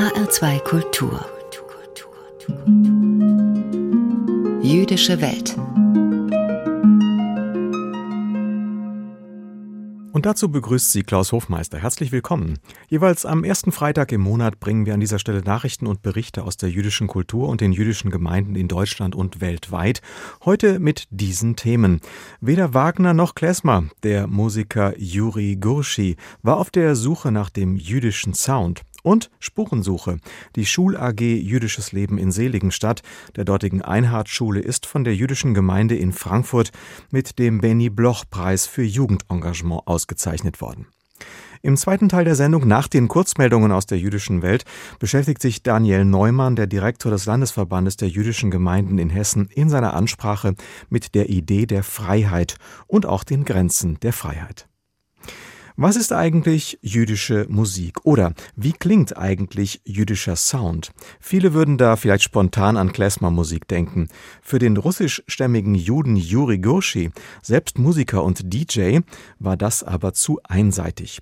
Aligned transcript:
HR2 0.00 0.60
Kultur. 0.60 1.26
Jüdische 4.62 5.20
Welt. 5.20 5.54
Und 10.12 10.26
dazu 10.26 10.50
begrüßt 10.50 10.90
sie 10.90 11.02
Klaus 11.02 11.32
Hofmeister. 11.32 11.78
Herzlich 11.78 12.12
willkommen. 12.12 12.58
Jeweils 12.88 13.26
am 13.26 13.44
ersten 13.44 13.72
Freitag 13.72 14.10
im 14.12 14.22
Monat 14.22 14.58
bringen 14.58 14.86
wir 14.86 14.94
an 14.94 15.00
dieser 15.00 15.18
Stelle 15.18 15.42
Nachrichten 15.42 15.86
und 15.86 16.00
Berichte 16.00 16.44
aus 16.44 16.56
der 16.56 16.70
jüdischen 16.70 17.06
Kultur 17.06 17.48
und 17.48 17.60
den 17.60 17.72
jüdischen 17.72 18.10
Gemeinden 18.10 18.54
in 18.54 18.68
Deutschland 18.68 19.14
und 19.14 19.42
weltweit. 19.42 20.00
Heute 20.46 20.78
mit 20.78 21.08
diesen 21.10 21.56
Themen. 21.56 22.00
Weder 22.40 22.72
Wagner 22.72 23.12
noch 23.12 23.34
Klezmer, 23.34 23.84
der 24.02 24.26
Musiker 24.26 24.94
Juri 24.98 25.56
Gurschi, 25.56 26.16
war 26.42 26.56
auf 26.56 26.70
der 26.70 26.96
Suche 26.96 27.32
nach 27.32 27.50
dem 27.50 27.76
jüdischen 27.76 28.32
Sound 28.32 28.82
und 29.02 29.30
Spurensuche. 29.38 30.18
Die 30.56 30.66
Schul 30.66 30.96
AG 30.96 31.20
Jüdisches 31.20 31.92
Leben 31.92 32.18
in 32.18 32.32
Seligenstadt, 32.32 33.02
der 33.36 33.44
dortigen 33.44 33.82
Einhardschule, 33.82 34.60
ist 34.60 34.86
von 34.86 35.04
der 35.04 35.14
jüdischen 35.14 35.54
Gemeinde 35.54 35.96
in 35.96 36.12
Frankfurt 36.12 36.72
mit 37.10 37.38
dem 37.38 37.60
Benny 37.60 37.90
Bloch 37.90 38.24
Preis 38.30 38.66
für 38.66 38.82
Jugendengagement 38.82 39.86
ausgezeichnet 39.86 40.60
worden. 40.60 40.86
Im 41.62 41.76
zweiten 41.76 42.08
Teil 42.08 42.24
der 42.24 42.36
Sendung 42.36 42.66
nach 42.66 42.88
den 42.88 43.06
Kurzmeldungen 43.06 43.70
aus 43.70 43.84
der 43.84 43.98
jüdischen 43.98 44.40
Welt 44.40 44.64
beschäftigt 44.98 45.42
sich 45.42 45.62
Daniel 45.62 46.06
Neumann, 46.06 46.56
der 46.56 46.66
Direktor 46.66 47.12
des 47.12 47.26
Landesverbandes 47.26 47.98
der 47.98 48.08
jüdischen 48.08 48.50
Gemeinden 48.50 48.96
in 48.96 49.10
Hessen, 49.10 49.50
in 49.54 49.68
seiner 49.68 49.92
Ansprache 49.92 50.54
mit 50.88 51.14
der 51.14 51.28
Idee 51.28 51.66
der 51.66 51.82
Freiheit 51.82 52.56
und 52.86 53.04
auch 53.04 53.24
den 53.24 53.44
Grenzen 53.44 54.00
der 54.00 54.14
Freiheit. 54.14 54.69
Was 55.82 55.96
ist 55.96 56.12
eigentlich 56.12 56.78
jüdische 56.82 57.46
Musik 57.48 58.04
oder 58.04 58.34
wie 58.54 58.72
klingt 58.74 59.16
eigentlich 59.16 59.80
jüdischer 59.86 60.36
Sound? 60.36 60.92
Viele 61.20 61.54
würden 61.54 61.78
da 61.78 61.96
vielleicht 61.96 62.24
spontan 62.24 62.76
an 62.76 62.92
Klezmer-Musik 62.92 63.66
denken. 63.66 64.08
Für 64.42 64.58
den 64.58 64.76
russischstämmigen 64.76 65.74
Juden 65.74 66.16
Juri 66.16 66.58
Gurshi, 66.58 67.12
selbst 67.40 67.78
Musiker 67.78 68.22
und 68.22 68.52
DJ, 68.52 68.98
war 69.38 69.56
das 69.56 69.82
aber 69.82 70.12
zu 70.12 70.38
einseitig. 70.44 71.18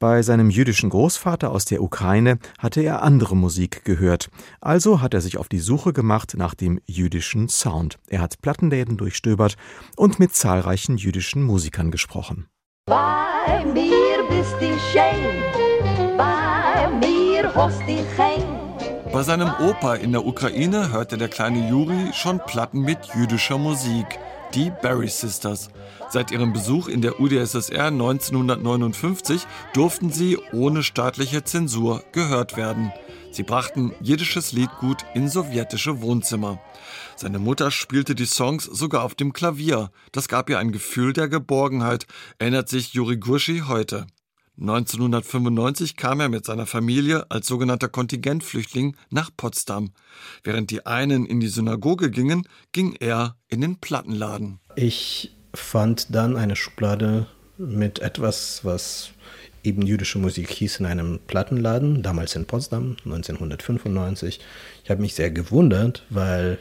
Bei 0.00 0.22
seinem 0.22 0.50
jüdischen 0.50 0.90
Großvater 0.90 1.52
aus 1.52 1.64
der 1.66 1.80
Ukraine 1.80 2.40
hatte 2.58 2.80
er 2.80 3.04
andere 3.04 3.36
Musik 3.36 3.84
gehört. 3.84 4.28
Also 4.60 5.00
hat 5.00 5.14
er 5.14 5.20
sich 5.20 5.38
auf 5.38 5.48
die 5.48 5.60
Suche 5.60 5.92
gemacht 5.92 6.34
nach 6.36 6.56
dem 6.56 6.80
jüdischen 6.84 7.48
Sound. 7.48 8.00
Er 8.08 8.22
hat 8.22 8.42
Plattenläden 8.42 8.96
durchstöbert 8.96 9.56
und 9.94 10.18
mit 10.18 10.34
zahlreichen 10.34 10.96
jüdischen 10.96 11.44
Musikern 11.44 11.92
gesprochen. 11.92 12.48
Bei 12.90 13.64
mir 13.72 14.24
bist 14.28 14.56
du 14.58 14.76
schön, 14.90 16.16
bei 16.18 16.88
mir 17.00 17.54
hast 17.54 17.80
du 17.82 18.04
kein. 18.16 18.42
Bei 19.12 19.22
seinem 19.22 19.48
Opa 19.60 19.94
in 19.94 20.10
der 20.10 20.26
Ukraine 20.26 20.90
hörte 20.90 21.16
der 21.16 21.28
kleine 21.28 21.68
Juri 21.70 22.10
schon 22.12 22.40
Platten 22.40 22.80
mit 22.80 22.98
jüdischer 23.14 23.58
Musik, 23.58 24.18
die 24.54 24.72
Barry 24.82 25.06
Sisters. 25.06 25.70
Seit 26.08 26.32
ihrem 26.32 26.52
Besuch 26.52 26.88
in 26.88 27.00
der 27.00 27.20
UdSSR 27.20 27.86
1959 27.86 29.46
durften 29.72 30.10
sie 30.10 30.36
ohne 30.52 30.82
staatliche 30.82 31.44
Zensur 31.44 32.02
gehört 32.10 32.56
werden. 32.56 32.92
Sie 33.32 33.44
brachten 33.44 33.92
jiddisches 34.00 34.52
Liedgut 34.52 35.04
in 35.14 35.28
sowjetische 35.28 36.02
Wohnzimmer. 36.02 36.58
Seine 37.16 37.38
Mutter 37.38 37.70
spielte 37.70 38.14
die 38.16 38.26
Songs 38.26 38.64
sogar 38.64 39.04
auf 39.04 39.14
dem 39.14 39.32
Klavier. 39.32 39.90
Das 40.10 40.26
gab 40.26 40.50
ihr 40.50 40.58
ein 40.58 40.72
Gefühl 40.72 41.12
der 41.12 41.28
Geborgenheit, 41.28 42.06
erinnert 42.38 42.68
sich 42.68 42.92
Juri 42.92 43.18
Gurschi 43.18 43.62
heute. 43.68 44.06
1995 44.60 45.96
kam 45.96 46.20
er 46.20 46.28
mit 46.28 46.44
seiner 46.44 46.66
Familie 46.66 47.30
als 47.30 47.46
sogenannter 47.46 47.88
Kontingentflüchtling 47.88 48.96
nach 49.08 49.30
Potsdam. 49.34 49.92
Während 50.42 50.70
die 50.70 50.84
einen 50.84 51.24
in 51.24 51.40
die 51.40 51.48
Synagoge 51.48 52.10
gingen, 52.10 52.46
ging 52.72 52.94
er 52.98 53.36
in 53.48 53.60
den 53.60 53.76
Plattenladen. 53.76 54.58
Ich 54.76 55.34
fand 55.54 56.14
dann 56.14 56.36
eine 56.36 56.56
Schublade 56.56 57.26
mit 57.56 58.00
etwas, 58.00 58.64
was 58.64 59.12
eben 59.64 59.82
jüdische 59.82 60.18
Musik 60.18 60.50
hieß 60.50 60.80
in 60.80 60.86
einem 60.86 61.20
Plattenladen, 61.26 62.02
damals 62.02 62.34
in 62.36 62.46
Potsdam, 62.46 62.96
1995. 63.04 64.40
Ich 64.84 64.90
habe 64.90 65.00
mich 65.00 65.14
sehr 65.14 65.30
gewundert, 65.30 66.04
weil 66.10 66.58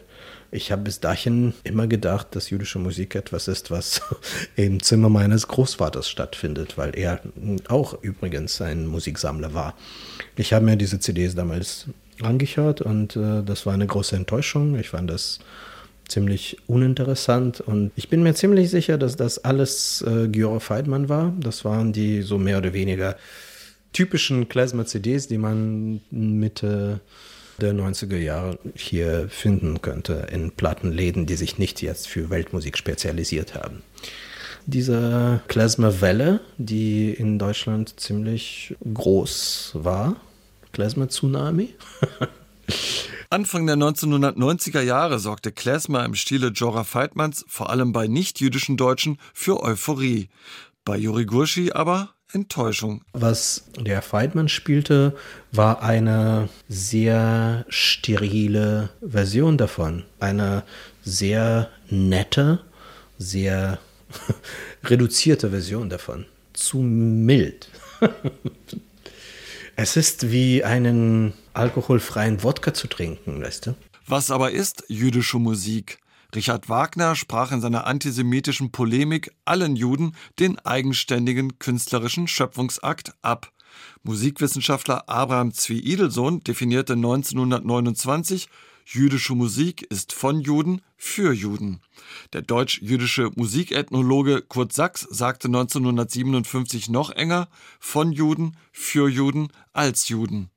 ich 0.52 0.72
habe 0.72 0.84
bis 0.84 1.00
dahin 1.00 1.54
immer 1.64 1.88
gedacht, 1.88 2.36
dass 2.36 2.50
jüdische 2.50 2.80
Musik 2.80 3.16
etwas 3.16 3.48
ist, 3.48 3.70
was 3.70 4.02
im 4.56 4.82
Zimmer 4.82 5.10
meines 5.10 5.48
Großvaters 5.48 6.10
stattfindet, 6.10 6.78
weil 6.78 6.98
er 6.98 7.22
auch 7.68 8.02
übrigens 8.02 8.60
ein 8.62 8.88
Musiksammler 8.88 9.54
war. 9.54 9.76
Ich 10.36 10.54
habe 10.54 10.66
mir 10.66 10.76
diese 10.76 11.00
CDs 11.00 11.36
damals 11.36 11.86
angehört 12.22 12.82
und 12.82 13.16
äh, 13.16 13.44
das 13.44 13.66
war 13.66 13.74
eine 13.74 13.88
große 13.88 14.16
Enttäuschung. 14.16 14.78
Ich 14.78 14.90
fand 14.90 15.10
das 15.10 15.40
ziemlich 16.10 16.58
uninteressant 16.68 17.62
und 17.62 17.92
ich 17.96 18.10
bin 18.10 18.24
mir 18.24 18.34
ziemlich 18.34 18.70
sicher, 18.70 18.98
dass 18.98 19.16
das 19.16 19.44
alles 19.46 20.04
äh, 20.08 20.28
Giora 20.28 20.60
Feidmann 20.60 21.10
war. 21.10 21.34
Das 21.40 21.64
waren 21.64 21.94
die 21.94 22.22
so 22.22 22.38
mehr 22.38 22.58
oder 22.58 22.74
weniger 22.74 23.16
typischen 23.94 24.50
Klezmer-CDs, 24.50 25.28
die 25.28 25.38
man 25.38 26.02
Mitte 26.12 27.00
der 27.60 27.74
90er 27.74 28.18
Jahre 28.18 28.58
hier 28.76 29.28
finden 29.30 29.82
könnte 29.82 30.28
in 30.32 30.52
Plattenläden, 30.52 31.26
die 31.26 31.36
sich 31.36 31.58
nicht 31.58 31.82
jetzt 31.82 32.08
für 32.08 32.30
Weltmusik 32.30 32.78
spezialisiert 32.78 33.56
haben. 33.56 33.84
Diese 34.66 35.42
Klezmer-Welle, 35.48 36.42
die 36.58 37.12
in 37.12 37.40
Deutschland 37.40 38.00
ziemlich 38.00 38.76
groß 38.94 39.72
war, 39.74 40.16
Klezmer-Tsunami, 40.74 41.74
Anfang 43.32 43.68
der 43.68 43.76
1990er 43.76 44.82
Jahre 44.82 45.20
sorgte 45.20 45.52
Klezmer 45.52 46.04
im 46.04 46.16
Stile 46.16 46.48
Jora 46.48 46.84
Feitmanns 46.84 47.46
vor 47.48 47.70
allem 47.70 47.92
bei 47.92 48.08
nicht-jüdischen 48.08 48.76
Deutschen 48.76 49.20
für 49.36 49.62
Euphorie. 49.62 50.30
Bei 50.84 50.98
Juri 50.98 51.26
Gurschi 51.26 51.72
aber 51.72 52.10
Enttäuschung. 52.34 53.04
Was 53.14 53.66
der 53.80 54.02
Feitmann 54.02 54.50
spielte, 54.50 55.16
war 55.52 55.84
eine 55.84 56.50
sehr 56.70 57.68
sterile 57.70 58.90
Version 59.00 59.60
davon. 59.60 60.06
Eine 60.20 60.64
sehr 61.04 61.70
nette, 61.92 62.62
sehr 63.20 63.78
reduzierte 64.84 65.52
Version 65.52 65.92
davon. 65.92 66.26
Zu 66.54 66.80
mild. 66.80 67.70
es 69.76 69.98
ist 69.98 70.32
wie 70.32 70.64
einen 70.64 71.34
alkoholfreien 71.54 72.44
Wodka 72.44 72.74
zu 72.74 72.88
trinken, 72.88 73.42
weißt 73.42 73.68
du? 73.68 73.76
Was 74.08 74.32
aber 74.32 74.52
ist 74.52 74.84
jüdische 74.88 75.40
Musik? 75.40 76.00
Richard 76.36 76.70
Wagner 76.70 77.16
sprach 77.16 77.52
in 77.52 77.62
seiner 77.62 77.88
antisemitischen 77.88 78.72
Polemik 78.72 79.32
allen 79.46 79.76
Juden 79.76 80.16
den 80.40 80.60
eigenständigen 80.60 81.58
künstlerischen 81.58 82.28
Schöpfungsakt 82.28 83.14
ab. 83.22 83.52
Musikwissenschaftler 84.04 85.10
Abraham 85.10 85.54
Zwie-Idelsohn 85.54 86.42
definierte 86.42 86.94
1929 86.94 88.48
Jüdische 88.86 89.36
Musik 89.36 89.84
ist 89.84 90.14
von 90.14 90.42
Juden 90.42 90.82
für 90.98 91.32
Juden. 91.32 91.80
Der 92.34 92.42
deutsch-jüdische 92.42 93.30
Musikethnologe 93.36 94.42
Kurt 94.42 94.74
Sachs 94.74 95.08
sagte 95.12 95.48
1957 95.48 96.90
noch 96.90 97.12
enger 97.12 97.50
von 97.80 98.12
Juden 98.12 98.58
für 98.72 99.08
Juden 99.08 99.50
als 99.74 100.10
Juden 100.10 100.50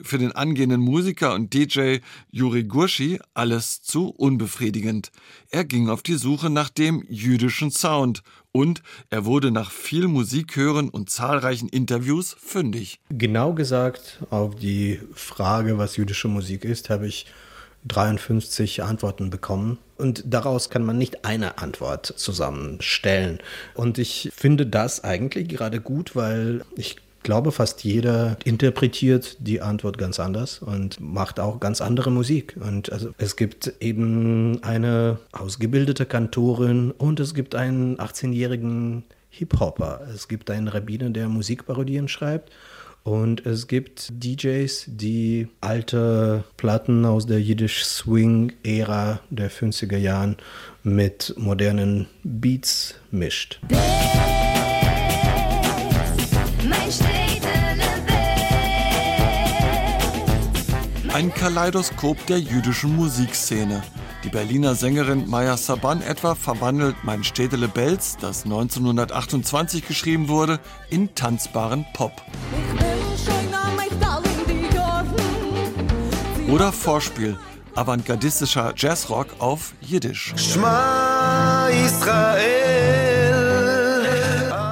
für 0.00 0.18
den 0.18 0.32
angehenden 0.32 0.80
Musiker 0.80 1.34
und 1.34 1.52
DJ 1.54 1.98
Juri 2.30 2.64
Gurschi 2.64 3.20
alles 3.34 3.82
zu 3.82 4.10
unbefriedigend. 4.10 5.10
Er 5.50 5.64
ging 5.64 5.88
auf 5.88 6.02
die 6.02 6.14
Suche 6.14 6.50
nach 6.50 6.70
dem 6.70 7.04
jüdischen 7.08 7.70
Sound 7.70 8.22
und 8.52 8.82
er 9.10 9.24
wurde 9.24 9.50
nach 9.50 9.70
viel 9.70 10.08
Musik 10.08 10.56
hören 10.56 10.88
und 10.88 11.10
zahlreichen 11.10 11.68
Interviews 11.68 12.36
fündig. 12.38 13.00
Genau 13.10 13.52
gesagt, 13.52 14.20
auf 14.30 14.54
die 14.54 15.00
Frage, 15.14 15.78
was 15.78 15.96
jüdische 15.96 16.28
Musik 16.28 16.64
ist, 16.64 16.88
habe 16.90 17.06
ich 17.06 17.26
53 17.86 18.82
Antworten 18.82 19.30
bekommen. 19.30 19.78
Und 19.96 20.24
daraus 20.26 20.70
kann 20.70 20.84
man 20.84 20.98
nicht 20.98 21.24
eine 21.24 21.58
Antwort 21.58 22.06
zusammenstellen. 22.06 23.38
Und 23.74 23.98
ich 23.98 24.30
finde 24.34 24.66
das 24.66 25.04
eigentlich 25.04 25.48
gerade 25.48 25.80
gut, 25.80 26.14
weil 26.14 26.64
ich 26.76 26.96
glaube, 27.26 27.50
fast 27.50 27.82
jeder 27.82 28.36
interpretiert 28.44 29.36
die 29.40 29.60
Antwort 29.60 29.98
ganz 29.98 30.20
anders 30.20 30.60
und 30.60 31.00
macht 31.00 31.40
auch 31.40 31.58
ganz 31.58 31.80
andere 31.80 32.12
Musik. 32.12 32.56
Und 32.58 32.92
also 32.92 33.10
es 33.18 33.34
gibt 33.34 33.74
eben 33.80 34.62
eine 34.62 35.18
ausgebildete 35.32 36.06
Kantorin 36.06 36.92
und 36.92 37.18
es 37.18 37.34
gibt 37.34 37.56
einen 37.56 37.96
18-jährigen 37.98 39.02
Hip-Hopper. 39.30 40.02
Es 40.14 40.28
gibt 40.28 40.52
einen 40.52 40.68
Rabbiner, 40.68 41.10
der 41.10 41.28
Musikparodien 41.28 42.06
schreibt. 42.06 42.52
Und 43.02 43.44
es 43.44 43.66
gibt 43.66 44.12
DJs, 44.22 44.84
die 44.86 45.48
alte 45.60 46.44
Platten 46.56 47.04
aus 47.04 47.26
der 47.26 47.40
Jiddisch 47.40 47.84
Swing-Ära 47.84 49.20
der 49.30 49.50
50er 49.50 49.96
Jahren 49.96 50.36
mit 50.84 51.34
modernen 51.36 52.06
Beats 52.22 52.94
mischt. 53.10 53.58
Ein 61.12 61.32
Kaleidoskop 61.32 62.26
der 62.26 62.38
jüdischen 62.38 62.94
Musikszene. 62.94 63.82
Die 64.22 64.28
Berliner 64.28 64.74
Sängerin 64.74 65.28
Maya 65.28 65.56
Saban 65.56 66.02
etwa 66.02 66.34
verwandelt 66.34 66.96
Mein 67.04 67.24
Städtele 67.24 67.68
Belz, 67.68 68.16
das 68.20 68.44
1928 68.44 69.88
geschrieben 69.88 70.28
wurde, 70.28 70.60
in 70.90 71.14
tanzbaren 71.14 71.86
Pop. 71.94 72.12
Oder 76.48 76.72
Vorspiel, 76.72 77.38
avantgardistischer 77.74 78.74
Jazzrock 78.76 79.28
auf 79.38 79.72
Jiddisch. 79.80 80.34
Shema 80.36 81.68
Israel. 81.68 83.15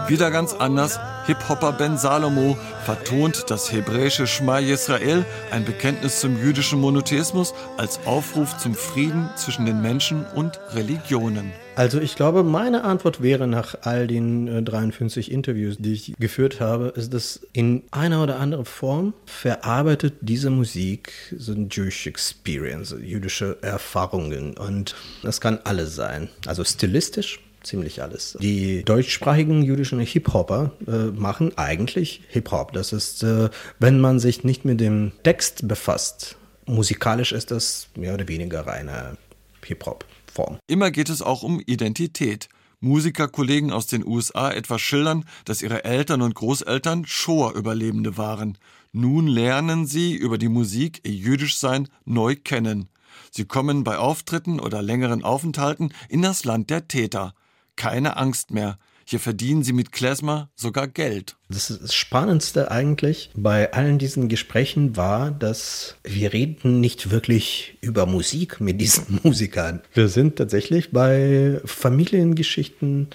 Wieder 0.06 0.30
ganz 0.30 0.52
anders, 0.52 1.00
Hip-Hopper 1.26 1.72
Ben 1.72 1.96
Salomo 1.96 2.58
vertont 2.84 3.46
das 3.48 3.72
hebräische 3.72 4.26
Shema 4.26 4.58
Yisrael, 4.58 5.24
ein 5.50 5.64
Bekenntnis 5.64 6.20
zum 6.20 6.38
jüdischen 6.38 6.78
Monotheismus, 6.78 7.54
als 7.78 7.98
Aufruf 8.04 8.58
zum 8.58 8.74
Frieden 8.74 9.30
zwischen 9.36 9.64
den 9.64 9.80
Menschen 9.80 10.26
und 10.34 10.60
Religionen. 10.74 11.52
Also 11.74 12.00
ich 12.00 12.16
glaube, 12.16 12.44
meine 12.44 12.84
Antwort 12.84 13.22
wäre 13.22 13.46
nach 13.46 13.76
all 13.80 14.06
den 14.06 14.46
äh, 14.46 14.62
53 14.62 15.32
Interviews, 15.32 15.76
die 15.78 15.94
ich 15.94 16.14
geführt 16.18 16.60
habe, 16.60 16.92
ist, 16.94 17.14
dass 17.14 17.40
in 17.54 17.82
einer 17.90 18.22
oder 18.22 18.38
anderen 18.38 18.66
Form 18.66 19.14
verarbeitet 19.24 20.16
diese 20.20 20.50
Musik 20.50 21.14
so 21.34 21.52
ein 21.52 21.70
Jewish 21.70 22.06
Experience, 22.06 22.94
jüdische 23.00 23.56
Erfahrungen. 23.62 24.54
Und 24.58 24.94
das 25.22 25.40
kann 25.40 25.60
alles 25.64 25.96
sein. 25.96 26.28
Also 26.46 26.62
stilistisch, 26.62 27.40
ziemlich 27.64 28.02
alles. 28.02 28.37
Die 28.40 28.84
deutschsprachigen 28.84 29.62
jüdischen 29.62 30.00
Hip-Hopper 30.00 30.72
äh, 30.87 31.11
machen 31.19 31.56
eigentlich 31.56 32.22
Hip-Hop. 32.28 32.72
Das 32.72 32.93
ist, 32.93 33.22
äh, 33.22 33.50
wenn 33.78 34.00
man 34.00 34.19
sich 34.20 34.44
nicht 34.44 34.64
mit 34.64 34.81
dem 34.81 35.12
Text 35.22 35.66
befasst, 35.66 36.37
musikalisch 36.66 37.32
ist 37.32 37.50
das 37.50 37.88
mehr 37.96 38.14
oder 38.14 38.28
weniger 38.28 38.66
reine 38.66 39.16
Hip-Hop. 39.64 40.05
Form. 40.34 40.58
Immer 40.66 40.90
geht 40.90 41.08
es 41.08 41.22
auch 41.22 41.43
um 41.43 41.61
Identität. 41.61 42.49
Musikerkollegen 42.81 43.72
aus 43.72 43.87
den 43.87 44.05
USA 44.05 44.50
etwa 44.50 44.78
schildern, 44.78 45.25
dass 45.44 45.62
ihre 45.62 45.84
Eltern 45.84 46.20
und 46.20 46.34
Großeltern 46.34 47.06
Shoah-Überlebende 47.06 48.19
waren. 48.19 48.58
Nun 48.93 49.26
lernen 49.26 49.87
sie 49.87 50.14
über 50.14 50.37
die 50.37 50.49
Musik 50.49 51.00
ihr 51.05 51.14
Jüdischsein 51.14 51.88
neu 52.05 52.37
kennen. 52.37 52.88
Sie 53.31 53.46
kommen 53.46 53.84
bei 53.84 53.96
Auftritten 53.96 54.60
oder 54.60 54.82
längeren 54.82 55.25
Aufenthalten 55.25 55.94
in 56.08 56.20
das 56.20 56.44
Land 56.44 56.69
der 56.69 56.88
Täter. 56.88 57.34
Keine 57.76 58.16
Angst 58.16 58.50
mehr. 58.50 58.78
Hier 59.06 59.20
verdienen 59.20 59.62
sie 59.62 59.74
mit 59.74 59.92
Klezmer 59.92 60.48
sogar 60.54 60.88
Geld. 60.88 61.36
Das, 61.50 61.68
das 61.68 61.94
Spannendste 61.94 62.70
eigentlich 62.70 63.30
bei 63.36 63.72
allen 63.72 63.98
diesen 63.98 64.28
Gesprächen 64.28 64.96
war, 64.96 65.30
dass 65.30 65.96
wir 66.02 66.32
reden 66.32 66.80
nicht 66.80 67.10
wirklich 67.10 67.76
über 67.82 68.06
Musik 68.06 68.60
mit 68.60 68.80
diesen 68.80 69.20
Musikern. 69.22 69.82
Wir 69.92 70.08
sind 70.08 70.36
tatsächlich 70.36 70.90
bei 70.90 71.60
Familiengeschichten 71.66 73.08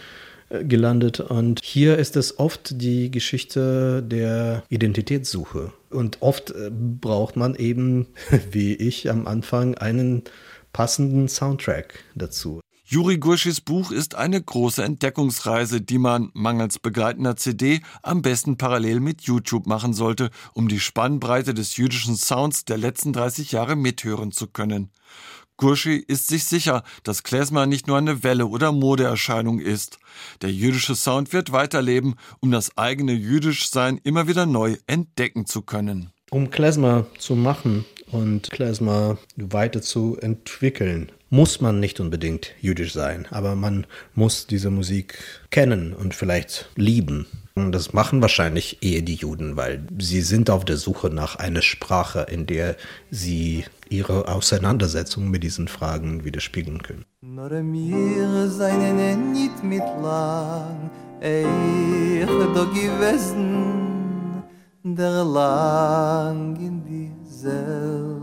äh, 0.49 0.63
gelandet 0.63 1.19
und 1.21 1.61
hier 1.63 1.97
ist 1.97 2.15
es 2.15 2.37
oft 2.37 2.81
die 2.81 3.09
Geschichte 3.09 4.03
der 4.03 4.63
Identitätssuche. 4.69 5.73
Und 5.89 6.21
oft 6.21 6.51
äh, 6.51 6.69
braucht 6.71 7.35
man 7.35 7.55
eben, 7.55 8.07
wie 8.51 8.75
ich 8.75 9.09
am 9.09 9.25
Anfang, 9.25 9.75
einen 9.75 10.23
passenden 10.71 11.27
Soundtrack 11.27 12.03
dazu. 12.13 12.61
Juri 12.91 13.19
Gurschis 13.19 13.61
Buch 13.61 13.91
ist 13.91 14.15
eine 14.15 14.41
große 14.41 14.83
Entdeckungsreise, 14.83 15.79
die 15.79 15.99
man 15.99 16.31
mangels 16.33 16.79
begleitender 16.79 17.35
CD 17.35 17.81
am 18.01 18.23
besten 18.23 18.57
parallel 18.57 18.99
mit 18.99 19.21
YouTube 19.21 19.67
machen 19.67 19.93
sollte, 19.93 20.31
um 20.55 20.67
die 20.67 20.79
Spannbreite 20.79 21.53
des 21.53 21.77
jüdischen 21.77 22.15
Sounds 22.15 22.65
der 22.65 22.79
letzten 22.79 23.13
30 23.13 23.51
Jahre 23.51 23.75
mithören 23.75 24.31
zu 24.31 24.47
können. 24.47 24.89
Gurschi 25.55 25.97
ist 25.97 26.29
sich 26.29 26.45
sicher, 26.45 26.81
dass 27.03 27.21
Klezmer 27.21 27.67
nicht 27.67 27.85
nur 27.85 27.99
eine 27.99 28.23
Welle 28.23 28.47
oder 28.47 28.71
Modeerscheinung 28.71 29.59
ist. 29.59 29.99
Der 30.41 30.51
jüdische 30.51 30.95
Sound 30.95 31.31
wird 31.31 31.51
weiterleben, 31.51 32.15
um 32.39 32.49
das 32.49 32.75
eigene 32.75 33.11
Jüdischsein 33.11 33.99
immer 34.03 34.27
wieder 34.27 34.47
neu 34.47 34.77
entdecken 34.87 35.45
zu 35.45 35.61
können. 35.61 36.09
Um 36.31 36.49
Klezmer 36.49 37.05
zu 37.19 37.35
machen 37.35 37.85
und 38.11 38.49
Klezmer 38.49 39.19
weiter 39.35 39.83
zu 39.83 40.17
entwickeln, 40.19 41.11
muss 41.29 41.61
man 41.61 41.79
nicht 41.79 41.99
unbedingt 41.99 42.51
jüdisch 42.59 42.93
sein, 42.93 43.27
aber 43.29 43.55
man 43.55 43.85
muss 44.15 44.47
diese 44.47 44.69
Musik 44.69 45.19
kennen 45.51 45.93
und 45.93 46.15
vielleicht 46.15 46.69
lieben. 46.75 47.27
Und 47.55 47.71
das 47.73 47.93
machen 47.93 48.21
wahrscheinlich 48.21 48.81
eher 48.81 49.01
die 49.01 49.15
Juden, 49.15 49.57
weil 49.57 49.85
sie 49.99 50.21
sind 50.21 50.49
auf 50.49 50.63
der 50.65 50.77
Suche 50.77 51.09
nach 51.09 51.35
einer 51.35 51.61
Sprache, 51.61 52.25
in 52.29 52.45
der 52.45 52.75
sie 53.11 53.65
ihre 53.89 54.27
Auseinandersetzung 54.27 55.29
mit 55.29 55.43
diesen 55.43 55.67
Fragen 55.67 56.23
widerspiegeln 56.23 56.81
können. 56.81 57.03
der 64.83 65.23
lang 65.25 66.55
in 66.55 66.83
dieselbige 66.85 68.19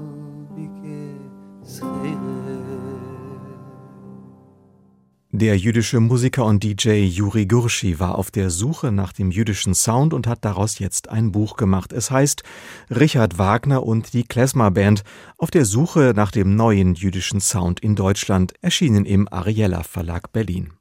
Der 5.39 5.59
jüdische 5.59 6.01
Musiker 6.01 6.47
und 6.47 6.65
DJ 6.65 7.05
Juri 7.05 7.45
Gurschi 7.45 8.01
war 8.01 8.17
auf 8.17 8.31
der 8.31 8.49
Suche 8.49 8.91
nach 8.91 9.13
dem 9.13 9.31
jüdischen 9.31 9.75
Sound 9.75 10.15
und 10.15 10.27
hat 10.27 10.47
daraus 10.47 10.79
jetzt 10.79 11.11
ein 11.11 11.31
Buch 11.31 11.59
gemacht. 11.59 11.93
Es 11.93 12.11
heißt 12.11 12.43
Richard 12.89 13.37
Wagner 13.37 13.83
und 13.83 14.15
die 14.15 14.25
Klezmer 14.25 14.71
Band 14.71 15.03
auf 15.37 15.51
der 15.51 15.67
Suche 15.67 16.15
nach 16.17 16.31
dem 16.31 16.57
neuen 16.57 16.95
jüdischen 16.95 17.43
Sound 17.43 17.81
in 17.81 17.97
Deutschland, 17.97 18.55
erschienen 18.63 19.05
im 19.05 19.31
Ariella 19.31 19.83
Verlag 19.83 20.33
Berlin. 20.33 20.73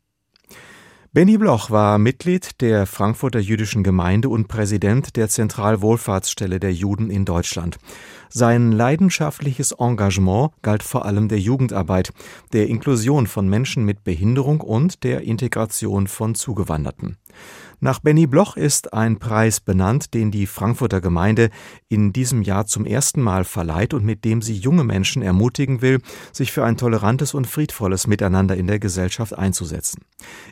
Benny 1.15 1.37
Bloch 1.37 1.71
war 1.71 1.97
Mitglied 1.97 2.59
der 2.59 2.85
Frankfurter 2.85 3.39
Jüdischen 3.39 3.83
Gemeinde 3.83 4.27
und 4.27 4.49
Präsident 4.49 5.15
der 5.15 5.29
Zentralwohlfahrtsstelle 5.29 6.59
der 6.59 6.73
Juden 6.73 7.09
in 7.09 7.23
Deutschland. 7.23 7.77
Sein 8.27 8.73
leidenschaftliches 8.73 9.71
Engagement 9.71 10.51
galt 10.61 10.83
vor 10.83 11.05
allem 11.05 11.29
der 11.29 11.39
Jugendarbeit, 11.39 12.11
der 12.51 12.67
Inklusion 12.67 13.27
von 13.27 13.47
Menschen 13.47 13.85
mit 13.85 14.03
Behinderung 14.03 14.59
und 14.59 15.05
der 15.05 15.21
Integration 15.21 16.07
von 16.07 16.35
Zugewanderten. 16.35 17.15
Nach 17.85 17.99
Benny 17.99 18.25
Bloch 18.25 18.57
ist 18.57 18.93
ein 18.93 19.19
Preis 19.19 19.59
benannt, 19.59 20.15
den 20.15 20.31
die 20.31 20.47
Frankfurter 20.47 21.01
Gemeinde 21.01 21.51
in 21.87 22.13
diesem 22.13 22.41
Jahr 22.41 22.65
zum 22.65 22.83
ersten 22.83 23.21
Mal 23.21 23.43
verleiht 23.43 23.93
und 23.93 24.03
mit 24.03 24.25
dem 24.25 24.41
sie 24.41 24.55
junge 24.55 24.83
Menschen 24.83 25.21
ermutigen 25.21 25.83
will, 25.83 26.01
sich 26.31 26.51
für 26.51 26.65
ein 26.65 26.77
tolerantes 26.77 27.35
und 27.35 27.45
friedvolles 27.45 28.07
Miteinander 28.07 28.57
in 28.57 28.65
der 28.65 28.79
Gesellschaft 28.79 29.37
einzusetzen. 29.37 30.01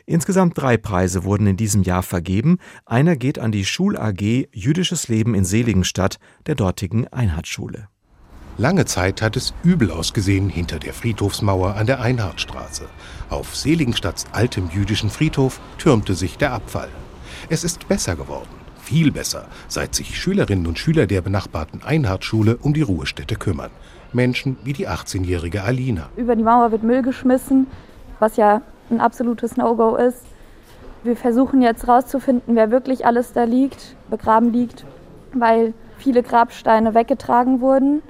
Insgesamt 0.06 0.56
drei 0.56 0.76
Preise 0.76 1.24
wurden 1.24 1.48
in 1.48 1.56
diesem 1.56 1.82
Jahr 1.82 2.04
vergeben. 2.04 2.58
Einer 2.86 3.16
geht 3.16 3.40
an 3.40 3.50
die 3.50 3.64
Schul 3.64 3.96
AG 3.96 4.46
Jüdisches 4.52 5.08
Leben 5.08 5.34
in 5.34 5.44
Seligenstadt, 5.44 6.18
der 6.46 6.54
dortigen 6.54 7.08
Einheitsschule. 7.08 7.88
Lange 8.58 8.84
Zeit 8.84 9.22
hat 9.22 9.36
es 9.36 9.54
übel 9.64 9.90
ausgesehen 9.90 10.50
hinter 10.50 10.78
der 10.78 10.94
Friedhofsmauer 10.94 11.74
an 11.74 11.88
der 11.88 12.00
Einhardstraße. 12.00 12.86
Auf 13.28 13.56
Seligenstadts 13.56 14.26
altem 14.30 14.70
jüdischen 14.72 15.10
Friedhof 15.10 15.60
türmte 15.78 16.14
sich 16.14 16.38
der 16.38 16.52
Abfall. 16.52 16.90
Es 17.50 17.62
ist 17.62 17.88
besser 17.88 18.16
geworden, 18.16 18.48
viel 18.82 19.12
besser, 19.12 19.48
seit 19.68 19.94
sich 19.94 20.18
Schülerinnen 20.18 20.66
und 20.66 20.78
Schüler 20.78 21.06
der 21.06 21.20
benachbarten 21.20 21.82
Einhardschule 21.84 22.56
um 22.56 22.72
die 22.72 22.80
Ruhestätte 22.80 23.36
kümmern. 23.36 23.70
Menschen 24.14 24.56
wie 24.64 24.72
die 24.72 24.88
18-jährige 24.88 25.62
Alina. 25.62 26.08
Über 26.16 26.36
die 26.36 26.42
Mauer 26.42 26.72
wird 26.72 26.82
Müll 26.82 27.02
geschmissen, 27.02 27.66
was 28.18 28.36
ja 28.36 28.62
ein 28.90 29.00
absolutes 29.00 29.58
No-Go 29.58 29.96
ist. 29.96 30.24
Wir 31.02 31.16
versuchen 31.16 31.60
jetzt 31.60 31.86
rauszufinden, 31.86 32.56
wer 32.56 32.70
wirklich 32.70 33.04
alles 33.04 33.34
da 33.34 33.44
liegt, 33.44 33.94
begraben 34.08 34.50
liegt, 34.50 34.86
weil 35.34 35.74
viele 35.98 36.22
Grabsteine 36.22 36.94
weggetragen 36.94 37.60
wurden. 37.60 38.02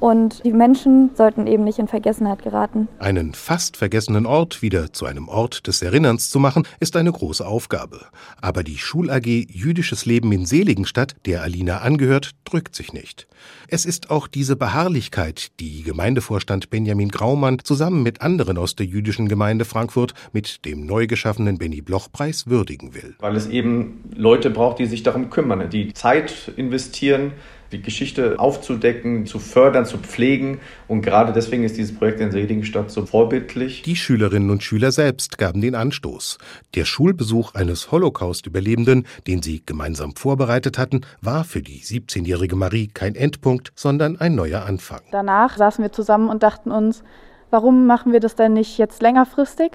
Und 0.00 0.42
die 0.44 0.52
Menschen 0.52 1.10
sollten 1.14 1.46
eben 1.46 1.62
nicht 1.64 1.78
in 1.78 1.86
Vergessenheit 1.86 2.42
geraten. 2.42 2.88
Einen 2.98 3.34
fast 3.34 3.76
vergessenen 3.76 4.24
Ort 4.24 4.62
wieder 4.62 4.94
zu 4.94 5.04
einem 5.04 5.28
Ort 5.28 5.66
des 5.66 5.82
Erinnerns 5.82 6.30
zu 6.30 6.40
machen, 6.40 6.66
ist 6.80 6.96
eine 6.96 7.12
große 7.12 7.46
Aufgabe. 7.46 8.06
Aber 8.40 8.64
die 8.64 8.78
Schul 8.78 9.10
AG 9.10 9.26
Jüdisches 9.26 10.06
Leben 10.06 10.32
in 10.32 10.46
Seligenstadt, 10.46 11.14
der 11.26 11.42
Alina 11.42 11.78
angehört, 11.78 12.30
drückt 12.44 12.74
sich 12.74 12.94
nicht. 12.94 13.28
Es 13.68 13.84
ist 13.84 14.10
auch 14.10 14.26
diese 14.26 14.56
Beharrlichkeit, 14.56 15.48
die 15.60 15.82
Gemeindevorstand 15.82 16.70
Benjamin 16.70 17.10
Graumann 17.10 17.58
zusammen 17.62 18.02
mit 18.02 18.22
anderen 18.22 18.56
aus 18.56 18.76
der 18.76 18.86
jüdischen 18.86 19.28
Gemeinde 19.28 19.66
Frankfurt 19.66 20.14
mit 20.32 20.64
dem 20.64 20.86
neu 20.86 21.06
geschaffenen 21.06 21.58
Benny 21.58 21.82
Bloch 21.82 22.10
Preis 22.10 22.46
würdigen 22.46 22.94
will. 22.94 23.16
Weil 23.18 23.36
es 23.36 23.48
eben 23.48 24.10
Leute 24.16 24.48
braucht, 24.48 24.78
die 24.78 24.86
sich 24.86 25.02
darum 25.02 25.28
kümmern, 25.28 25.68
die 25.68 25.92
Zeit 25.92 26.52
investieren, 26.56 27.32
die 27.72 27.82
Geschichte 27.82 28.38
aufzudecken, 28.38 29.26
zu 29.26 29.38
fördern, 29.38 29.86
zu 29.86 29.98
pflegen. 29.98 30.60
Und 30.88 31.02
gerade 31.02 31.32
deswegen 31.32 31.64
ist 31.64 31.76
dieses 31.76 31.94
Projekt 31.94 32.20
in 32.20 32.30
Seligenstadt 32.30 32.90
so 32.90 33.06
vorbildlich. 33.06 33.82
Die 33.82 33.96
Schülerinnen 33.96 34.50
und 34.50 34.62
Schüler 34.62 34.92
selbst 34.92 35.38
gaben 35.38 35.60
den 35.60 35.74
Anstoß. 35.74 36.38
Der 36.74 36.84
Schulbesuch 36.84 37.54
eines 37.54 37.92
Holocaust-Überlebenden, 37.92 39.06
den 39.26 39.42
sie 39.42 39.62
gemeinsam 39.64 40.14
vorbereitet 40.16 40.78
hatten, 40.78 41.02
war 41.20 41.44
für 41.44 41.62
die 41.62 41.80
17-jährige 41.80 42.56
Marie 42.56 42.88
kein 42.88 43.14
Endpunkt, 43.14 43.72
sondern 43.74 44.20
ein 44.20 44.34
neuer 44.34 44.64
Anfang. 44.64 45.00
Danach 45.12 45.56
saßen 45.56 45.82
wir 45.82 45.92
zusammen 45.92 46.28
und 46.28 46.42
dachten 46.42 46.70
uns, 46.70 47.02
warum 47.50 47.86
machen 47.86 48.12
wir 48.12 48.20
das 48.20 48.34
denn 48.34 48.54
nicht 48.54 48.78
jetzt 48.78 49.02
längerfristig? 49.02 49.72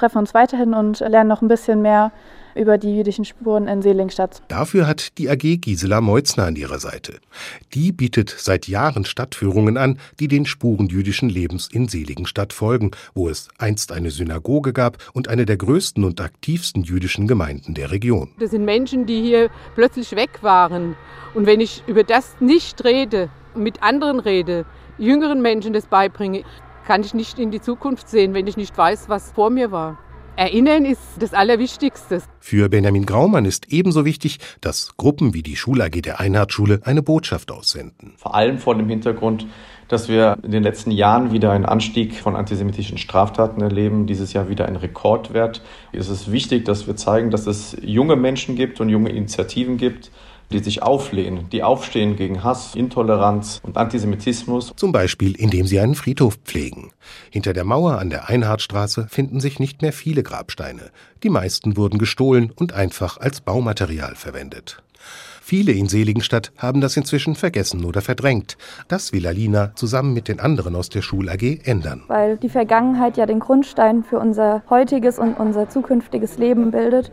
Treffen 0.00 0.16
uns 0.16 0.32
weiterhin 0.32 0.72
und 0.72 1.00
lernen 1.00 1.28
noch 1.28 1.42
ein 1.42 1.48
bisschen 1.48 1.82
mehr 1.82 2.10
über 2.54 2.78
die 2.78 2.96
jüdischen 2.96 3.26
Spuren 3.26 3.68
in 3.68 3.82
Selingstadt. 3.82 4.40
Dafür 4.48 4.86
hat 4.86 5.18
die 5.18 5.28
AG 5.28 5.58
Gisela 5.60 6.00
Meutzner 6.00 6.46
an 6.46 6.56
ihrer 6.56 6.78
Seite. 6.78 7.18
Die 7.74 7.92
bietet 7.92 8.34
seit 8.38 8.66
Jahren 8.66 9.04
Stadtführungen 9.04 9.76
an, 9.76 9.98
die 10.18 10.26
den 10.26 10.46
Spuren 10.46 10.86
jüdischen 10.86 11.28
Lebens 11.28 11.68
in 11.70 11.86
Seligenstadt 11.86 12.54
folgen, 12.54 12.92
wo 13.12 13.28
es 13.28 13.48
einst 13.58 13.92
eine 13.92 14.10
Synagoge 14.10 14.72
gab 14.72 14.96
und 15.12 15.28
eine 15.28 15.44
der 15.44 15.58
größten 15.58 16.02
und 16.02 16.18
aktivsten 16.22 16.82
jüdischen 16.82 17.26
Gemeinden 17.28 17.74
der 17.74 17.90
Region. 17.90 18.30
Das 18.38 18.52
sind 18.52 18.64
Menschen, 18.64 19.04
die 19.04 19.20
hier 19.20 19.50
plötzlich 19.74 20.12
weg 20.16 20.42
waren. 20.42 20.96
Und 21.34 21.44
wenn 21.44 21.60
ich 21.60 21.84
über 21.86 22.04
das 22.04 22.36
nicht 22.40 22.82
rede, 22.86 23.28
mit 23.54 23.82
anderen 23.82 24.18
rede, 24.18 24.64
jüngeren 24.96 25.42
Menschen 25.42 25.74
das 25.74 25.86
beibringe, 25.86 26.42
kann 26.90 27.04
ich 27.04 27.14
nicht 27.14 27.38
in 27.38 27.52
die 27.52 27.60
Zukunft 27.60 28.08
sehen, 28.08 28.34
wenn 28.34 28.48
ich 28.48 28.56
nicht 28.56 28.76
weiß, 28.76 29.08
was 29.08 29.30
vor 29.30 29.48
mir 29.48 29.70
war. 29.70 29.96
Erinnern 30.34 30.84
ist 30.84 31.00
das 31.20 31.34
Allerwichtigste. 31.34 32.20
Für 32.40 32.68
Benjamin 32.68 33.06
Graumann 33.06 33.44
ist 33.44 33.72
ebenso 33.72 34.04
wichtig, 34.04 34.38
dass 34.60 34.96
Gruppen 34.96 35.32
wie 35.32 35.44
die 35.44 35.54
Schul 35.54 35.82
AG 35.82 36.02
der 36.02 36.18
Einhardschule 36.18 36.80
eine 36.82 37.00
Botschaft 37.00 37.52
aussenden. 37.52 38.14
Vor 38.16 38.34
allem 38.34 38.58
vor 38.58 38.74
dem 38.74 38.88
Hintergrund, 38.88 39.46
dass 39.86 40.08
wir 40.08 40.38
in 40.42 40.50
den 40.50 40.64
letzten 40.64 40.90
Jahren 40.90 41.30
wieder 41.30 41.52
einen 41.52 41.64
Anstieg 41.64 42.16
von 42.16 42.34
antisemitischen 42.34 42.98
Straftaten 42.98 43.60
erleben, 43.60 44.08
dieses 44.08 44.32
Jahr 44.32 44.48
wieder 44.48 44.66
ein 44.66 44.74
Rekordwert. 44.74 45.62
Es 45.92 46.08
ist 46.08 46.32
wichtig, 46.32 46.64
dass 46.64 46.88
wir 46.88 46.96
zeigen, 46.96 47.30
dass 47.30 47.46
es 47.46 47.76
junge 47.82 48.16
Menschen 48.16 48.56
gibt 48.56 48.80
und 48.80 48.88
junge 48.88 49.10
Initiativen 49.10 49.76
gibt, 49.76 50.10
die 50.52 50.58
sich 50.58 50.82
auflehnen, 50.82 51.48
die 51.50 51.62
aufstehen 51.62 52.16
gegen 52.16 52.42
Hass, 52.42 52.74
Intoleranz 52.74 53.60
und 53.62 53.76
Antisemitismus. 53.76 54.72
Zum 54.76 54.92
Beispiel, 54.92 55.34
indem 55.34 55.66
sie 55.66 55.80
einen 55.80 55.94
Friedhof 55.94 56.38
pflegen. 56.44 56.90
Hinter 57.30 57.52
der 57.52 57.64
Mauer 57.64 57.98
an 57.98 58.10
der 58.10 58.28
Einhardstraße 58.28 59.06
finden 59.08 59.40
sich 59.40 59.58
nicht 59.58 59.82
mehr 59.82 59.92
viele 59.92 60.22
Grabsteine. 60.22 60.90
Die 61.22 61.30
meisten 61.30 61.76
wurden 61.76 61.98
gestohlen 61.98 62.52
und 62.54 62.72
einfach 62.72 63.18
als 63.18 63.40
Baumaterial 63.40 64.14
verwendet. 64.14 64.82
Viele 65.50 65.72
in 65.72 65.88
Seligenstadt 65.88 66.52
haben 66.58 66.80
das 66.80 66.96
inzwischen 66.96 67.34
vergessen 67.34 67.84
oder 67.84 68.02
verdrängt. 68.02 68.56
Das 68.86 69.12
will 69.12 69.26
Alina 69.26 69.72
zusammen 69.74 70.12
mit 70.12 70.28
den 70.28 70.38
anderen 70.38 70.76
aus 70.76 70.90
der 70.90 71.02
Schul 71.02 71.28
AG 71.28 71.60
ändern. 71.64 72.04
Weil 72.06 72.36
die 72.36 72.48
Vergangenheit 72.48 73.16
ja 73.16 73.26
den 73.26 73.40
Grundstein 73.40 74.04
für 74.04 74.20
unser 74.20 74.62
heutiges 74.70 75.18
und 75.18 75.34
unser 75.34 75.68
zukünftiges 75.68 76.38
Leben 76.38 76.70
bildet. 76.70 77.10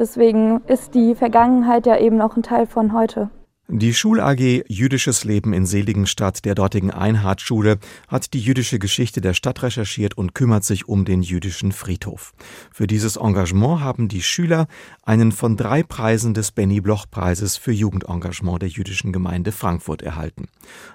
Deswegen 0.00 0.62
ist 0.66 0.94
die 0.94 1.14
Vergangenheit 1.14 1.84
ja 1.84 1.98
eben 1.98 2.22
auch 2.22 2.34
ein 2.34 2.42
Teil 2.42 2.66
von 2.66 2.94
heute. 2.94 3.28
Die 3.68 3.92
Schul 3.92 4.18
AG 4.18 4.64
Jüdisches 4.66 5.24
Leben 5.24 5.52
in 5.52 5.66
Seligenstadt 5.66 6.46
der 6.46 6.54
dortigen 6.54 6.90
Einhardschule 6.90 7.78
hat 8.08 8.32
die 8.32 8.40
jüdische 8.40 8.78
Geschichte 8.78 9.20
der 9.20 9.34
Stadt 9.34 9.62
recherchiert 9.62 10.16
und 10.16 10.34
kümmert 10.34 10.64
sich 10.64 10.88
um 10.88 11.04
den 11.04 11.20
jüdischen 11.20 11.70
Friedhof. 11.70 12.32
Für 12.72 12.86
dieses 12.86 13.16
Engagement 13.16 13.80
haben 13.80 14.08
die 14.08 14.22
Schüler 14.22 14.68
einen 15.02 15.32
von 15.32 15.58
drei 15.58 15.82
Preisen 15.82 16.32
des 16.32 16.50
Benny 16.50 16.80
Bloch 16.80 17.04
Preises 17.10 17.58
für 17.58 17.72
Jugendengagement 17.72 18.62
der 18.62 18.70
jüdischen 18.70 19.12
Gemeinde 19.12 19.52
Frankfurt 19.52 20.00
erhalten. 20.00 20.48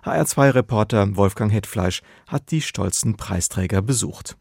HR2-Reporter 0.04 1.16
Wolfgang 1.16 1.54
Hetfleisch 1.54 2.02
hat 2.26 2.50
die 2.50 2.62
stolzen 2.62 3.18
Preisträger 3.18 3.84
besucht. 3.84 4.36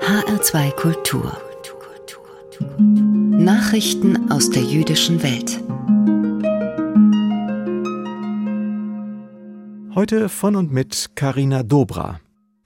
HR2 0.00 0.70
Kultur 0.72 1.36
Nachrichten 2.58 4.30
aus 4.30 4.50
der 4.50 4.62
jüdischen 4.62 5.22
Welt. 5.22 5.60
Heute 9.94 10.28
von 10.28 10.56
und 10.56 10.72
mit 10.72 11.10
Karina 11.14 11.62
Dobra. 11.62 12.20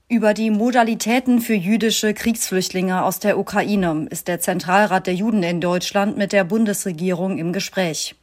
Über 0.09 0.33
die 0.33 0.49
Modalitäten 0.51 1.39
für 1.39 1.53
jüdische 1.53 2.13
Kriegsflüchtlinge 2.13 3.03
aus 3.03 3.19
der 3.19 3.37
Ukraine 3.37 4.07
ist 4.09 4.27
der 4.27 4.39
Zentralrat 4.39 5.07
der 5.07 5.15
Juden 5.15 5.43
in 5.43 5.61
Deutschland 5.61 6.17
mit 6.17 6.33
der 6.33 6.43
Bundesregierung 6.43 7.37
im 7.37 7.53
Gespräch. 7.53 8.15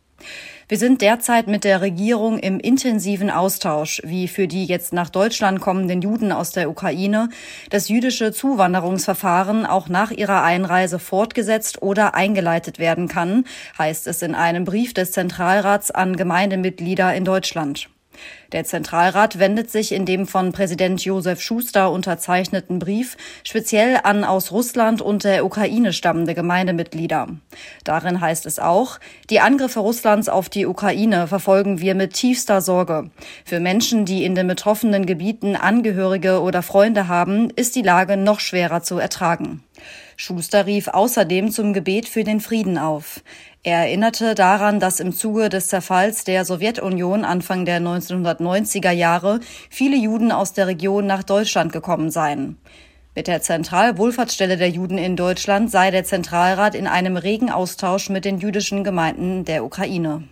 Wir 0.71 0.77
sind 0.77 1.01
derzeit 1.01 1.47
mit 1.47 1.65
der 1.65 1.81
Regierung 1.81 2.39
im 2.39 2.61
intensiven 2.61 3.31
Austausch, 3.31 4.03
wie 4.05 4.29
für 4.29 4.47
die 4.47 4.67
jetzt 4.67 4.93
nach 4.93 5.09
Deutschland 5.09 5.63
kommenden 5.63 6.03
Juden 6.03 6.31
aus 6.31 6.51
der 6.51 6.69
Ukraine 6.69 7.31
das 7.71 7.89
jüdische 7.89 8.33
Zuwanderungsverfahren 8.33 9.65
auch 9.65 9.89
nach 9.89 10.11
ihrer 10.11 10.43
Einreise 10.43 10.99
fortgesetzt 10.99 11.81
oder 11.81 12.15
eingeleitet 12.15 12.79
werden 12.79 13.09
kann, 13.09 13.45
heißt 13.79 14.07
es 14.09 14.21
in 14.21 14.35
einem 14.35 14.67
Brief 14.67 14.93
des 14.93 15.13
Zentralrats 15.13 15.91
an 15.91 16.17
Gemeindemitglieder 16.17 17.15
in 17.15 17.25
Deutschland. 17.25 17.89
Der 18.53 18.65
Zentralrat 18.65 19.39
wendet 19.39 19.71
sich 19.71 19.93
in 19.93 20.07
dem 20.07 20.27
von 20.27 20.53
Präsident 20.53 21.05
Josef 21.05 21.43
Schuster 21.43 21.93
unterzeichneten 21.93 22.79
Brief 22.79 23.17
speziell 23.45 24.01
an 24.03 24.25
aus 24.25 24.53
Russland 24.53 25.03
und 25.03 25.25
der 25.25 25.45
Ukraine 25.45 25.93
stammende 25.93 26.35
Gemeindemitglieder. 26.35 27.29
Darin 27.85 28.21
heißt 28.21 28.47
es 28.47 28.59
auch, 28.59 28.99
die 29.29 29.41
Angriffe 29.41 29.81
Russlands 29.81 30.31
auf 30.31 30.49
die 30.49 30.65
Ukraine 30.65 31.27
verfolgen 31.27 31.81
wir 31.81 31.95
mit 31.95 32.15
tiefster 32.15 32.63
Sorge. 32.63 33.11
Für 33.45 33.61
Menschen, 33.61 34.07
die 34.07 34.25
in 34.25 34.35
den 34.35 34.47
betroffenen 34.47 35.05
Gebieten 35.05 35.55
Angehörige 35.55 36.41
oder 36.41 36.63
Freunde 36.63 37.09
haben, 37.09 37.51
ist 37.51 37.77
die 37.77 37.83
Lage 37.83 38.17
noch 38.17 38.41
schwerer 38.41 38.83
zu 38.83 38.99
ertragen. 38.99 39.63
Schuster 40.21 40.67
rief 40.67 40.89
außerdem 40.89 41.53
zum 41.53 41.73
Gebet 41.73 42.09
für 42.09 42.25
den 42.25 42.41
Frieden 42.41 42.77
auf. 42.77 43.23
Er 43.65 43.79
erinnerte 43.79 44.35
daran, 44.35 44.79
dass 44.79 45.01
im 45.01 45.13
Zuge 45.13 45.49
des 45.49 45.67
Zerfalls 45.67 46.25
der 46.25 46.45
Sowjetunion 46.45 47.25
Anfang 47.25 47.65
der 47.65 47.81
1990er 47.81 48.93
Jahre 48.93 49.41
viele 49.69 49.97
Juden 49.97 50.31
aus 50.31 50.53
der 50.53 50.69
Region 50.69 51.07
nach 51.07 51.25
Deutschland 51.25 51.73
gekommen 51.73 52.11
seien. 52.11 52.57
Mit 53.17 53.27
der 53.27 53.43
Zentralwohlfahrtsstelle 53.43 54.57
der 54.57 54.71
Juden 54.71 54.97
in 54.97 55.17
Deutschland 55.17 55.73
sei 55.73 55.91
der 55.91 56.05
Zentralrat 56.05 56.77
in 56.77 56.87
einem 56.87 57.17
regen 57.17 57.51
Austausch 57.51 58.11
mit 58.11 58.25
den 58.25 58.39
jüdischen 58.39 58.85
Gemeinden 58.85 59.45
der 59.45 59.65
Ukraine. 59.65 60.23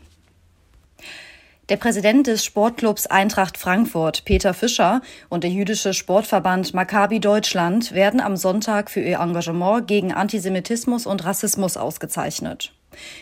Der 1.68 1.78
Präsident 1.78 2.28
des 2.28 2.44
Sportclubs 2.44 3.08
Eintracht 3.08 3.58
Frankfurt, 3.58 4.24
Peter 4.24 4.54
Fischer, 4.54 5.00
und 5.28 5.42
der 5.42 5.50
jüdische 5.50 5.94
Sportverband 5.94 6.74
Maccabi 6.74 7.18
Deutschland 7.18 7.92
werden 7.92 8.20
am 8.20 8.36
Sonntag 8.36 8.88
für 8.88 9.00
ihr 9.00 9.18
Engagement 9.18 9.88
gegen 9.88 10.12
Antisemitismus 10.12 11.06
und 11.06 11.24
Rassismus 11.24 11.76
ausgezeichnet. 11.76 12.72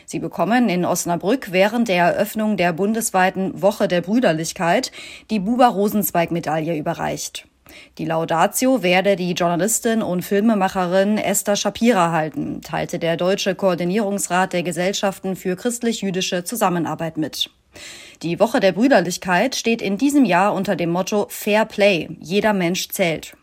Sie 0.07 0.19
bekommen 0.19 0.69
in 0.69 0.85
Osnabrück 0.85 1.53
während 1.53 1.89
der 1.89 2.05
Eröffnung 2.05 2.57
der 2.57 2.73
bundesweiten 2.73 3.61
Woche 3.61 3.89
der 3.89 4.01
Brüderlichkeit 4.01 4.93
die 5.31 5.41
Buber-Rosenzweig-Medaille 5.41 6.77
überreicht. 6.77 7.47
Die 7.99 8.05
Laudatio 8.05 8.83
werde 8.83 9.17
die 9.17 9.33
Journalistin 9.33 10.03
und 10.03 10.23
Filmemacherin 10.23 11.19
Esther 11.19 11.57
Shapira 11.57 12.13
halten, 12.13 12.61
teilte 12.61 12.99
der 12.99 13.17
Deutsche 13.17 13.55
Koordinierungsrat 13.55 14.53
der 14.53 14.63
Gesellschaften 14.63 15.37
für 15.37 15.57
christlich-jüdische 15.57 16.45
Zusammenarbeit 16.45 17.17
mit. 17.17 17.51
Die 18.23 18.39
Woche 18.39 18.61
der 18.61 18.73
Brüderlichkeit 18.73 19.57
steht 19.57 19.83
in 19.83 19.99
diesem 19.99 20.25
Jahr 20.25 20.55
unter 20.55 20.77
dem 20.77 20.91
Motto 20.91 21.27
Fair 21.29 21.65
Play, 21.65 22.09
jeder 22.21 22.53
Mensch 22.53 22.89
zählt. 22.89 23.37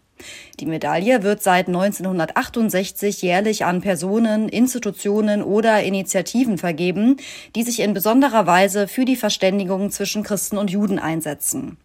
Die 0.59 0.65
Medaille 0.65 1.23
wird 1.23 1.43
seit 1.43 1.67
1968 1.67 3.21
jährlich 3.21 3.65
an 3.65 3.81
Personen, 3.81 4.49
Institutionen 4.49 5.43
oder 5.43 5.83
Initiativen 5.83 6.57
vergeben, 6.57 7.17
die 7.55 7.63
sich 7.63 7.79
in 7.79 7.93
besonderer 7.93 8.45
Weise 8.45 8.87
für 8.87 9.05
die 9.05 9.15
Verständigung 9.15 9.91
zwischen 9.91 10.23
Christen 10.23 10.57
und 10.57 10.71
Juden 10.71 10.99
einsetzen. 10.99 11.77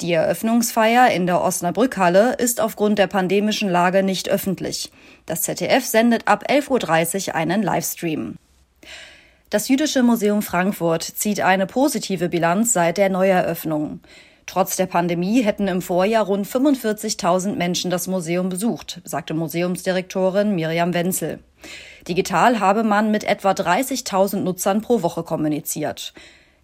Die 0.00 0.12
Eröffnungsfeier 0.12 1.10
in 1.10 1.26
der 1.26 1.42
Osnabrückhalle 1.42 2.34
ist 2.34 2.60
aufgrund 2.60 3.00
der 3.00 3.08
pandemischen 3.08 3.68
Lage 3.68 4.04
nicht 4.04 4.28
öffentlich. 4.28 4.92
Das 5.26 5.42
ZDF 5.42 5.84
sendet 5.84 6.28
ab 6.28 6.44
11.30 6.48 7.28
Uhr 7.28 7.34
einen 7.34 7.64
Livestream. 7.64 8.36
Das 9.50 9.68
Jüdische 9.68 10.02
Museum 10.02 10.42
Frankfurt 10.42 11.02
zieht 11.02 11.40
eine 11.40 11.66
positive 11.66 12.28
Bilanz 12.28 12.74
seit 12.74 12.96
der 12.96 13.08
Neueröffnung. 13.08 14.00
Trotz 14.48 14.76
der 14.76 14.86
Pandemie 14.86 15.42
hätten 15.42 15.68
im 15.68 15.82
Vorjahr 15.82 16.24
rund 16.24 16.46
45.000 16.46 17.54
Menschen 17.56 17.90
das 17.90 18.06
Museum 18.06 18.48
besucht, 18.48 19.02
sagte 19.04 19.34
Museumsdirektorin 19.34 20.54
Miriam 20.54 20.94
Wenzel. 20.94 21.40
Digital 22.08 22.58
habe 22.58 22.82
man 22.82 23.10
mit 23.10 23.24
etwa 23.24 23.50
30.000 23.50 24.38
Nutzern 24.38 24.80
pro 24.80 25.02
Woche 25.02 25.22
kommuniziert. 25.22 26.14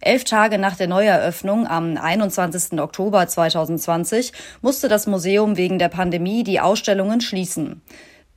Elf 0.00 0.24
Tage 0.24 0.56
nach 0.56 0.76
der 0.76 0.86
Neueröffnung 0.86 1.66
am 1.66 1.98
21. 1.98 2.80
Oktober 2.80 3.26
2020 3.28 4.32
musste 4.62 4.88
das 4.88 5.06
Museum 5.06 5.58
wegen 5.58 5.78
der 5.78 5.90
Pandemie 5.90 6.42
die 6.42 6.60
Ausstellungen 6.60 7.20
schließen. 7.20 7.82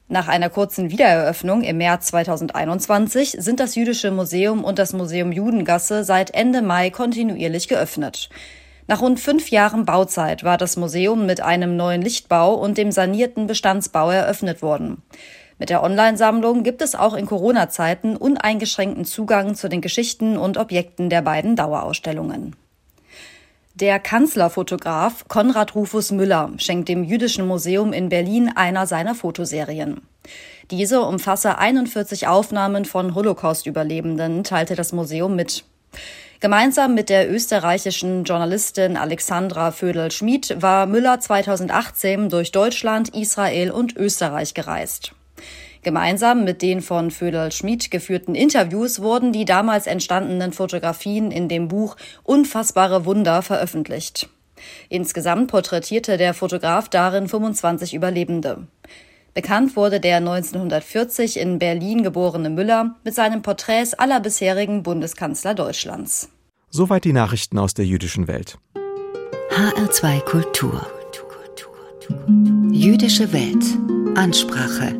Nach 0.09 0.27
einer 0.27 0.49
kurzen 0.49 0.89
Wiedereröffnung 0.89 1.61
im 1.61 1.77
März 1.77 2.07
2021 2.07 3.37
sind 3.39 3.61
das 3.61 3.75
Jüdische 3.75 4.11
Museum 4.11 4.65
und 4.65 4.77
das 4.77 4.91
Museum 4.91 5.31
Judengasse 5.31 6.03
seit 6.03 6.33
Ende 6.33 6.61
Mai 6.61 6.89
kontinuierlich 6.89 7.69
geöffnet. 7.69 8.29
Nach 8.87 9.01
rund 9.01 9.19
fünf 9.19 9.51
Jahren 9.51 9.85
Bauzeit 9.85 10.45
war 10.45 10.57
das 10.57 10.77
Museum 10.77 11.25
mit 11.25 11.41
einem 11.41 11.75
neuen 11.75 12.01
Lichtbau 12.01 12.53
und 12.53 12.77
dem 12.77 12.91
sanierten 12.91 13.45
Bestandsbau 13.45 14.09
eröffnet 14.11 14.61
worden. 14.61 15.03
Mit 15.59 15.69
der 15.69 15.83
Online-Sammlung 15.83 16.63
gibt 16.63 16.81
es 16.81 16.95
auch 16.95 17.13
in 17.13 17.25
Corona-Zeiten 17.25 18.15
uneingeschränkten 18.15 19.03
Zugang 19.03 19.55
zu 19.55 19.67
den 19.67 19.81
Geschichten 19.81 20.37
und 20.37 20.57
Objekten 20.57 21.09
der 21.09 21.21
beiden 21.21 21.57
Dauerausstellungen. 21.57 22.55
Der 23.73 23.99
Kanzlerfotograf 23.99 25.27
Konrad 25.27 25.75
Rufus 25.75 26.11
Müller 26.11 26.51
schenkt 26.57 26.89
dem 26.89 27.03
Jüdischen 27.03 27.45
Museum 27.45 27.91
in 27.91 28.09
Berlin 28.09 28.51
einer 28.55 28.87
seiner 28.87 29.15
Fotoserien. 29.15 30.01
Diese 30.71 31.01
umfasse 31.01 31.57
41 31.57 32.27
Aufnahmen 32.27 32.85
von 32.85 33.13
Holocaust-Überlebenden, 33.13 34.43
teilte 34.43 34.75
das 34.75 34.93
Museum 34.93 35.35
mit. 35.35 35.65
Gemeinsam 36.39 36.93
mit 36.93 37.09
der 37.09 37.31
österreichischen 37.31 38.23
Journalistin 38.23 38.95
Alexandra 38.95 39.71
Födel-Schmid 39.71 40.61
war 40.61 40.85
Müller 40.85 41.19
2018 41.19 42.29
durch 42.29 42.51
Deutschland, 42.51 43.09
Israel 43.15 43.71
und 43.71 43.95
Österreich 43.97 44.53
gereist. 44.53 45.13
Gemeinsam 45.81 46.43
mit 46.43 46.61
den 46.61 46.81
von 46.81 47.09
Föderl 47.09 47.51
Schmid 47.51 47.89
geführten 47.89 48.35
Interviews 48.35 49.01
wurden 49.01 49.33
die 49.33 49.45
damals 49.45 49.87
entstandenen 49.87 50.53
Fotografien 50.53 51.31
in 51.31 51.47
dem 51.47 51.69
Buch 51.69 51.97
Unfassbare 52.23 53.05
Wunder 53.05 53.41
veröffentlicht. 53.41 54.29
Insgesamt 54.89 55.49
porträtierte 55.49 56.17
der 56.17 56.35
Fotograf 56.35 56.87
darin 56.87 57.27
25 57.27 57.95
Überlebende. 57.95 58.67
Bekannt 59.37 59.75
wurde 59.75 59.99
der 59.99 60.17
1940 60.17 61.37
in 61.37 61.59
Berlin 61.59 62.01
geborene 62.01 62.49
Müller 62.49 62.95
mit 63.03 63.13
seinen 63.13 63.43
Porträts 63.43 63.93
aller 63.93 64.19
bisherigen 64.19 64.81
Bundeskanzler 64.81 65.53
Deutschlands. 65.53 66.29
Soweit 66.71 67.03
die 67.03 67.13
Nachrichten 67.13 67.59
aus 67.59 67.75
der 67.75 67.85
jüdischen 67.85 68.27
Welt. 68.27 68.57
HR2 69.51 70.21
Kultur. 70.21 70.87
Jüdische 72.71 73.31
Welt. 73.31 73.63
Ansprache. 74.17 74.95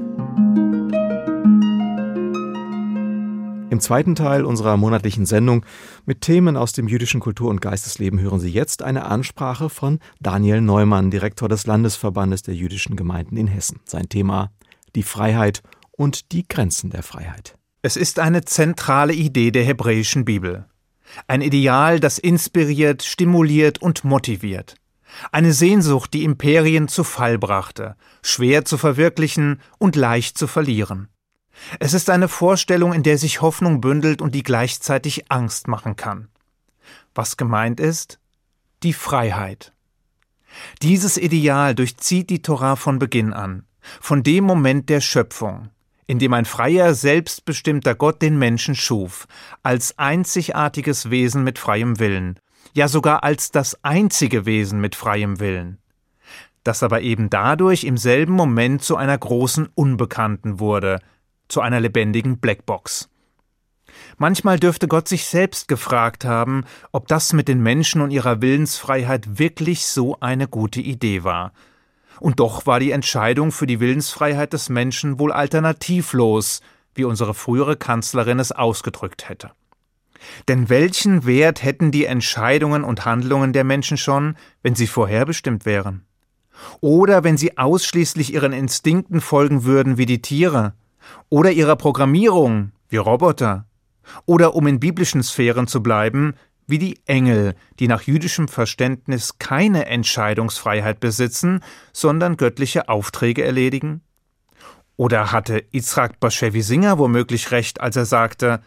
Im 3.78 3.82
zweiten 3.82 4.16
Teil 4.16 4.44
unserer 4.44 4.76
monatlichen 4.76 5.28
Sendung 5.28 5.64
mit 6.08 6.22
Themen 6.22 6.58
aus 6.58 6.74
dem 6.74 6.88
jüdischen 6.88 7.20
Kultur- 7.20 7.52
und 7.52 7.62
Geistesleben 7.62 8.20
hören 8.20 8.40
Sie 8.40 8.50
jetzt 8.50 8.82
eine 8.82 9.06
Ansprache 9.06 9.70
von 9.70 10.00
Daniel 10.20 10.62
Neumann, 10.62 11.12
Direktor 11.12 11.48
des 11.48 11.68
Landesverbandes 11.68 12.42
der 12.42 12.56
jüdischen 12.56 12.96
Gemeinden 12.96 13.38
in 13.38 13.46
Hessen. 13.46 13.80
Sein 13.86 14.10
Thema 14.10 14.50
die 14.96 15.04
Freiheit 15.04 15.62
und 15.92 16.32
die 16.32 16.48
Grenzen 16.48 16.90
der 16.90 17.04
Freiheit. 17.04 17.56
Es 17.84 17.98
ist 17.98 18.18
eine 18.18 18.44
zentrale 18.46 19.14
Idee 19.14 19.52
der 19.52 19.64
hebräischen 19.64 20.26
Bibel. 20.26 20.66
Ein 21.28 21.42
Ideal, 21.42 22.00
das 22.00 22.18
inspiriert, 22.18 23.04
stimuliert 23.04 23.80
und 23.80 24.04
motiviert. 24.04 24.74
Eine 25.32 25.54
Sehnsucht, 25.54 26.16
die 26.16 26.24
Imperien 26.24 26.88
zu 26.88 27.04
Fall 27.04 27.38
brachte, 27.38 27.96
schwer 28.24 28.66
zu 28.66 28.80
verwirklichen 28.80 29.62
und 29.78 29.96
leicht 29.96 30.36
zu 30.36 30.48
verlieren. 30.48 31.10
Es 31.80 31.94
ist 31.94 32.10
eine 32.10 32.28
Vorstellung, 32.28 32.94
in 32.94 33.04
der 33.04 33.18
sich 33.18 33.42
Hoffnung 33.42 33.82
bündelt 33.82 34.22
und 34.22 34.36
die 34.36 34.44
gleichzeitig 34.44 35.32
Angst 35.32 35.68
machen 35.68 35.96
kann. 35.96 36.30
Was 37.16 37.38
gemeint 37.38 37.80
ist? 37.80 38.20
Die 38.84 38.94
Freiheit. 38.94 39.74
Dieses 40.82 41.18
Ideal 41.18 41.76
durchzieht 41.76 42.30
die 42.30 42.42
Torah 42.42 42.76
von 42.76 43.00
Beginn 43.00 43.34
an, 43.34 43.64
von 44.02 44.24
dem 44.24 44.44
Moment 44.44 44.90
der 44.90 45.02
Schöpfung, 45.02 45.70
in 46.06 46.20
dem 46.20 46.34
ein 46.34 46.46
freier, 46.46 46.94
selbstbestimmter 46.94 47.96
Gott 47.96 48.22
den 48.22 48.38
Menschen 48.38 48.76
schuf, 48.76 49.28
als 49.64 49.98
einzigartiges 49.98 51.10
Wesen 51.10 51.44
mit 51.44 51.60
freiem 51.60 52.00
Willen, 52.00 52.40
ja 52.74 52.88
sogar 52.88 53.24
als 53.24 53.52
das 53.52 53.84
einzige 53.84 54.46
Wesen 54.46 54.80
mit 54.80 54.96
freiem 54.96 55.40
Willen, 55.40 55.80
das 56.64 56.84
aber 56.84 57.02
eben 57.02 57.30
dadurch 57.30 57.84
im 57.84 57.98
selben 57.98 58.34
Moment 58.34 58.84
zu 58.84 58.96
einer 58.96 59.18
großen 59.18 59.70
Unbekannten 59.76 60.60
wurde, 60.60 61.00
zu 61.48 61.62
einer 61.62 61.80
lebendigen 61.80 62.40
Blackbox. 62.40 63.10
Manchmal 64.18 64.60
dürfte 64.60 64.88
Gott 64.88 65.08
sich 65.08 65.26
selbst 65.26 65.68
gefragt 65.68 66.26
haben, 66.26 66.66
ob 66.92 67.08
das 67.08 67.34
mit 67.34 67.48
den 67.48 67.62
Menschen 67.62 68.02
und 68.02 68.12
ihrer 68.12 68.42
Willensfreiheit 68.42 69.40
wirklich 69.40 69.86
so 69.86 70.20
eine 70.20 70.48
gute 70.48 70.82
Idee 70.82 71.24
war. 71.24 71.54
Und 72.20 72.40
doch 72.40 72.66
war 72.66 72.80
die 72.80 72.92
Entscheidung 72.92 73.52
für 73.52 73.68
die 73.68 73.80
Willensfreiheit 73.80 74.54
des 74.54 74.70
Menschen 74.70 75.20
wohl 75.20 75.32
alternativlos, 75.32 76.62
wie 76.96 77.04
unsere 77.04 77.34
frühere 77.34 77.78
Kanzlerin 77.78 78.40
es 78.40 78.52
ausgedrückt 78.52 79.30
hätte. 79.30 79.52
Denn 80.48 80.68
welchen 80.68 81.26
Wert 81.26 81.64
hätten 81.64 81.92
die 81.92 82.06
Entscheidungen 82.06 82.84
und 82.84 83.06
Handlungen 83.06 83.54
der 83.54 83.64
Menschen 83.64 83.98
schon, 83.98 84.36
wenn 84.64 84.74
sie 84.74 84.88
vorherbestimmt 84.88 85.66
wären? 85.66 86.06
Oder 86.82 87.24
wenn 87.24 87.38
sie 87.38 87.58
ausschließlich 87.58 88.34
ihren 88.34 88.52
Instinkten 88.52 89.22
folgen 89.22 89.64
würden 89.64 89.98
wie 89.98 90.08
die 90.08 90.24
Tiere, 90.24 90.74
oder 91.30 91.52
ihrer 91.52 91.76
Programmierung 91.76 92.72
wie 92.90 92.98
Roboter 92.98 93.66
oder 94.26 94.56
um 94.56 94.68
in 94.68 94.80
biblischen 94.80 95.24
Sphären 95.24 95.68
zu 95.68 95.84
bleiben, 95.84 96.36
wie 96.68 96.80
die 96.80 97.00
Engel, 97.06 97.56
die 97.80 97.88
nach 97.88 98.02
jüdischem 98.02 98.48
Verständnis 98.48 99.40
keine 99.40 99.86
Entscheidungsfreiheit 99.86 101.00
besitzen, 101.00 101.62
sondern 101.94 102.38
göttliche 102.38 102.90
Aufträge 102.90 103.44
erledigen? 103.44 104.02
Oder 104.98 105.32
hatte 105.32 105.64
Yitzhak 105.72 106.20
Bashevi 106.20 106.62
Singer 106.62 106.98
womöglich 106.98 107.52
recht, 107.52 107.80
als 107.82 107.96
er 107.96 108.06
sagte, 108.06 108.62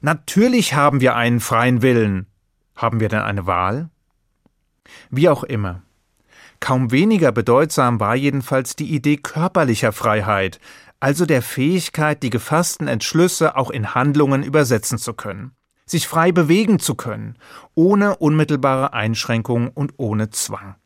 Natürlich 0.00 0.74
haben 0.74 1.00
wir 1.00 1.14
einen 1.14 1.38
freien 1.38 1.80
Willen. 1.80 2.26
Haben 2.74 2.98
wir 2.98 3.08
denn 3.08 3.20
eine 3.20 3.46
Wahl? 3.46 3.88
Wie 5.10 5.28
auch 5.28 5.44
immer. 5.44 5.82
Kaum 6.62 6.92
weniger 6.92 7.32
bedeutsam 7.32 7.98
war 7.98 8.14
jedenfalls 8.14 8.76
die 8.76 8.94
Idee 8.94 9.16
körperlicher 9.16 9.90
Freiheit, 9.90 10.60
also 11.00 11.26
der 11.26 11.42
Fähigkeit, 11.42 12.22
die 12.22 12.30
gefassten 12.30 12.86
Entschlüsse 12.86 13.56
auch 13.56 13.68
in 13.68 13.96
Handlungen 13.96 14.44
übersetzen 14.44 14.96
zu 14.96 15.12
können, 15.12 15.56
sich 15.86 16.06
frei 16.06 16.30
bewegen 16.30 16.78
zu 16.78 16.94
können, 16.94 17.36
ohne 17.74 18.14
unmittelbare 18.14 18.92
Einschränkung 18.92 19.70
und 19.70 19.94
ohne 19.96 20.30
Zwang. 20.30 20.76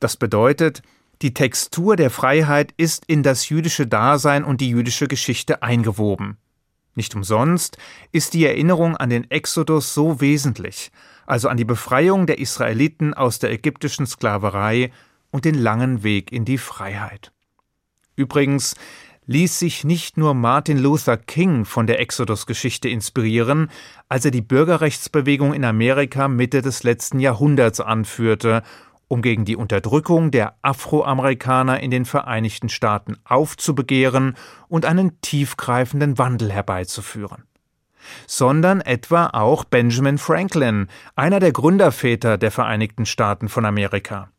Das 0.00 0.18
bedeutet, 0.18 0.82
die 1.22 1.32
Textur 1.32 1.96
der 1.96 2.10
Freiheit 2.10 2.74
ist 2.76 3.04
in 3.06 3.22
das 3.22 3.48
jüdische 3.48 3.86
Dasein 3.86 4.44
und 4.44 4.60
die 4.60 4.68
jüdische 4.68 5.08
Geschichte 5.08 5.62
eingewoben. 5.62 6.36
Nicht 6.94 7.14
umsonst 7.14 7.78
ist 8.12 8.34
die 8.34 8.44
Erinnerung 8.44 8.98
an 8.98 9.08
den 9.08 9.30
Exodus 9.30 9.94
so 9.94 10.20
wesentlich, 10.20 10.92
also 11.26 11.48
an 11.48 11.56
die 11.56 11.64
Befreiung 11.64 12.26
der 12.26 12.38
Israeliten 12.38 13.14
aus 13.14 13.38
der 13.38 13.52
ägyptischen 13.52 14.06
Sklaverei 14.06 14.90
und 15.30 15.44
den 15.44 15.54
langen 15.54 16.02
Weg 16.02 16.32
in 16.32 16.44
die 16.44 16.58
Freiheit. 16.58 17.32
Übrigens, 18.16 18.76
ließ 19.26 19.58
sich 19.58 19.84
nicht 19.84 20.16
nur 20.16 20.34
Martin 20.34 20.78
Luther 20.78 21.16
King 21.16 21.64
von 21.64 21.86
der 21.86 21.98
Exodus-Geschichte 22.00 22.88
inspirieren, 22.88 23.70
als 24.08 24.24
er 24.24 24.30
die 24.30 24.42
Bürgerrechtsbewegung 24.42 25.54
in 25.54 25.64
Amerika 25.64 26.28
Mitte 26.28 26.62
des 26.62 26.82
letzten 26.82 27.20
Jahrhunderts 27.20 27.80
anführte, 27.80 28.62
um 29.08 29.22
gegen 29.22 29.44
die 29.44 29.56
Unterdrückung 29.56 30.30
der 30.30 30.56
Afroamerikaner 30.62 31.80
in 31.80 31.90
den 31.90 32.04
Vereinigten 32.04 32.68
Staaten 32.68 33.16
aufzubegehren 33.24 34.36
und 34.68 34.84
einen 34.84 35.20
tiefgreifenden 35.20 36.18
Wandel 36.18 36.52
herbeizuführen 36.52 37.44
sondern 38.26 38.80
etwa 38.80 39.28
auch 39.28 39.64
Benjamin 39.64 40.18
Franklin, 40.18 40.88
einer 41.16 41.40
der 41.40 41.52
Gründerväter 41.52 42.38
der 42.38 42.50
Vereinigten 42.50 43.06
Staaten 43.06 43.48
von 43.48 43.64
Amerika. 43.64 44.30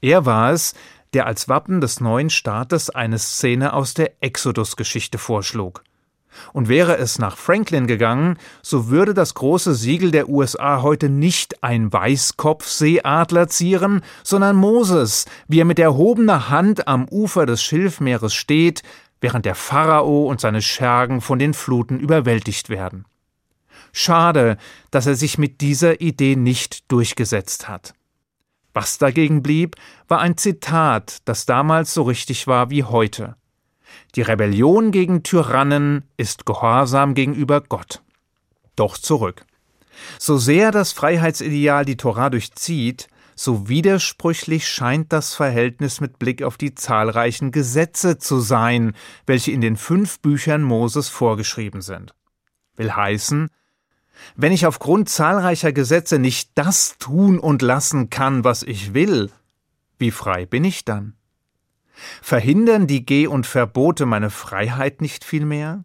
Er 0.00 0.26
war 0.26 0.52
es, 0.52 0.74
der 1.12 1.26
als 1.26 1.48
Wappen 1.48 1.80
des 1.80 2.00
neuen 2.00 2.30
Staates 2.30 2.90
eine 2.90 3.18
Szene 3.18 3.72
aus 3.72 3.94
der 3.94 4.12
Exodus-Geschichte 4.22 5.18
vorschlug. 5.18 5.82
Und 6.52 6.68
wäre 6.68 6.98
es 6.98 7.18
nach 7.18 7.36
Franklin 7.36 7.86
gegangen, 7.86 8.36
so 8.62 8.88
würde 8.88 9.14
das 9.14 9.34
große 9.34 9.74
Siegel 9.74 10.10
der 10.10 10.28
USA 10.28 10.82
heute 10.82 11.08
nicht 11.08 11.64
ein 11.64 11.92
Weißkopfseeadler 11.92 13.48
zieren, 13.48 14.02
sondern 14.22 14.54
Moses, 14.54 15.24
wie 15.48 15.60
er 15.60 15.64
mit 15.64 15.78
erhobener 15.78 16.50
Hand 16.50 16.86
am 16.86 17.08
Ufer 17.08 17.46
des 17.46 17.62
Schilfmeeres 17.62 18.34
steht, 18.34 18.82
während 19.20 19.44
der 19.44 19.54
Pharao 19.54 20.26
und 20.26 20.40
seine 20.40 20.62
Schergen 20.62 21.20
von 21.20 21.38
den 21.38 21.54
Fluten 21.54 21.98
überwältigt 21.98 22.68
werden. 22.68 23.04
Schade, 23.92 24.56
dass 24.90 25.06
er 25.06 25.14
sich 25.14 25.38
mit 25.38 25.60
dieser 25.60 26.00
Idee 26.00 26.36
nicht 26.36 26.90
durchgesetzt 26.90 27.68
hat. 27.68 27.94
Was 28.74 28.98
dagegen 28.98 29.42
blieb, 29.42 29.76
war 30.06 30.20
ein 30.20 30.36
Zitat, 30.36 31.18
das 31.24 31.46
damals 31.46 31.94
so 31.94 32.02
richtig 32.02 32.46
war 32.46 32.70
wie 32.70 32.84
heute. 32.84 33.36
Die 34.14 34.22
Rebellion 34.22 34.90
gegen 34.92 35.22
Tyrannen 35.22 36.04
ist 36.16 36.46
Gehorsam 36.46 37.14
gegenüber 37.14 37.60
Gott. 37.60 38.02
Doch 38.76 38.98
zurück. 38.98 39.44
So 40.18 40.36
sehr 40.36 40.70
das 40.70 40.92
Freiheitsideal 40.92 41.84
die 41.84 41.96
Torah 41.96 42.30
durchzieht, 42.30 43.08
so 43.38 43.68
widersprüchlich 43.68 44.66
scheint 44.66 45.12
das 45.12 45.34
Verhältnis 45.34 46.00
mit 46.00 46.18
Blick 46.18 46.42
auf 46.42 46.56
die 46.56 46.74
zahlreichen 46.74 47.52
Gesetze 47.52 48.18
zu 48.18 48.40
sein, 48.40 48.94
welche 49.26 49.52
in 49.52 49.60
den 49.60 49.76
fünf 49.76 50.18
Büchern 50.18 50.62
Moses 50.62 51.08
vorgeschrieben 51.08 51.80
sind. 51.80 52.14
Will 52.74 52.90
heißen, 52.92 53.48
wenn 54.34 54.50
ich 54.50 54.66
aufgrund 54.66 55.08
zahlreicher 55.08 55.72
Gesetze 55.72 56.18
nicht 56.18 56.50
das 56.56 56.98
tun 56.98 57.38
und 57.38 57.62
lassen 57.62 58.10
kann, 58.10 58.42
was 58.42 58.64
ich 58.64 58.92
will, 58.92 59.30
wie 59.98 60.10
frei 60.10 60.44
bin 60.44 60.64
ich 60.64 60.84
dann? 60.84 61.14
Verhindern 62.20 62.88
die 62.88 63.06
Geh- 63.06 63.28
und 63.28 63.46
Verbote 63.46 64.04
meine 64.04 64.30
Freiheit 64.30 65.00
nicht 65.00 65.24
vielmehr? 65.24 65.84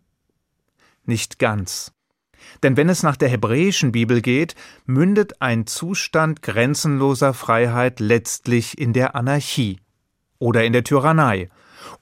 Nicht 1.05 1.37
ganz. 1.37 1.93
Denn 2.61 2.77
wenn 2.77 2.89
es 2.89 3.03
nach 3.03 3.17
der 3.17 3.29
hebräischen 3.29 3.91
Bibel 3.91 4.21
geht, 4.21 4.55
mündet 4.85 5.41
ein 5.41 5.67
Zustand 5.67 6.41
grenzenloser 6.41 7.33
Freiheit 7.33 7.99
letztlich 7.99 8.77
in 8.77 8.93
der 8.93 9.15
Anarchie 9.15 9.79
oder 10.39 10.63
in 10.63 10.73
der 10.73 10.83
Tyrannei 10.83 11.49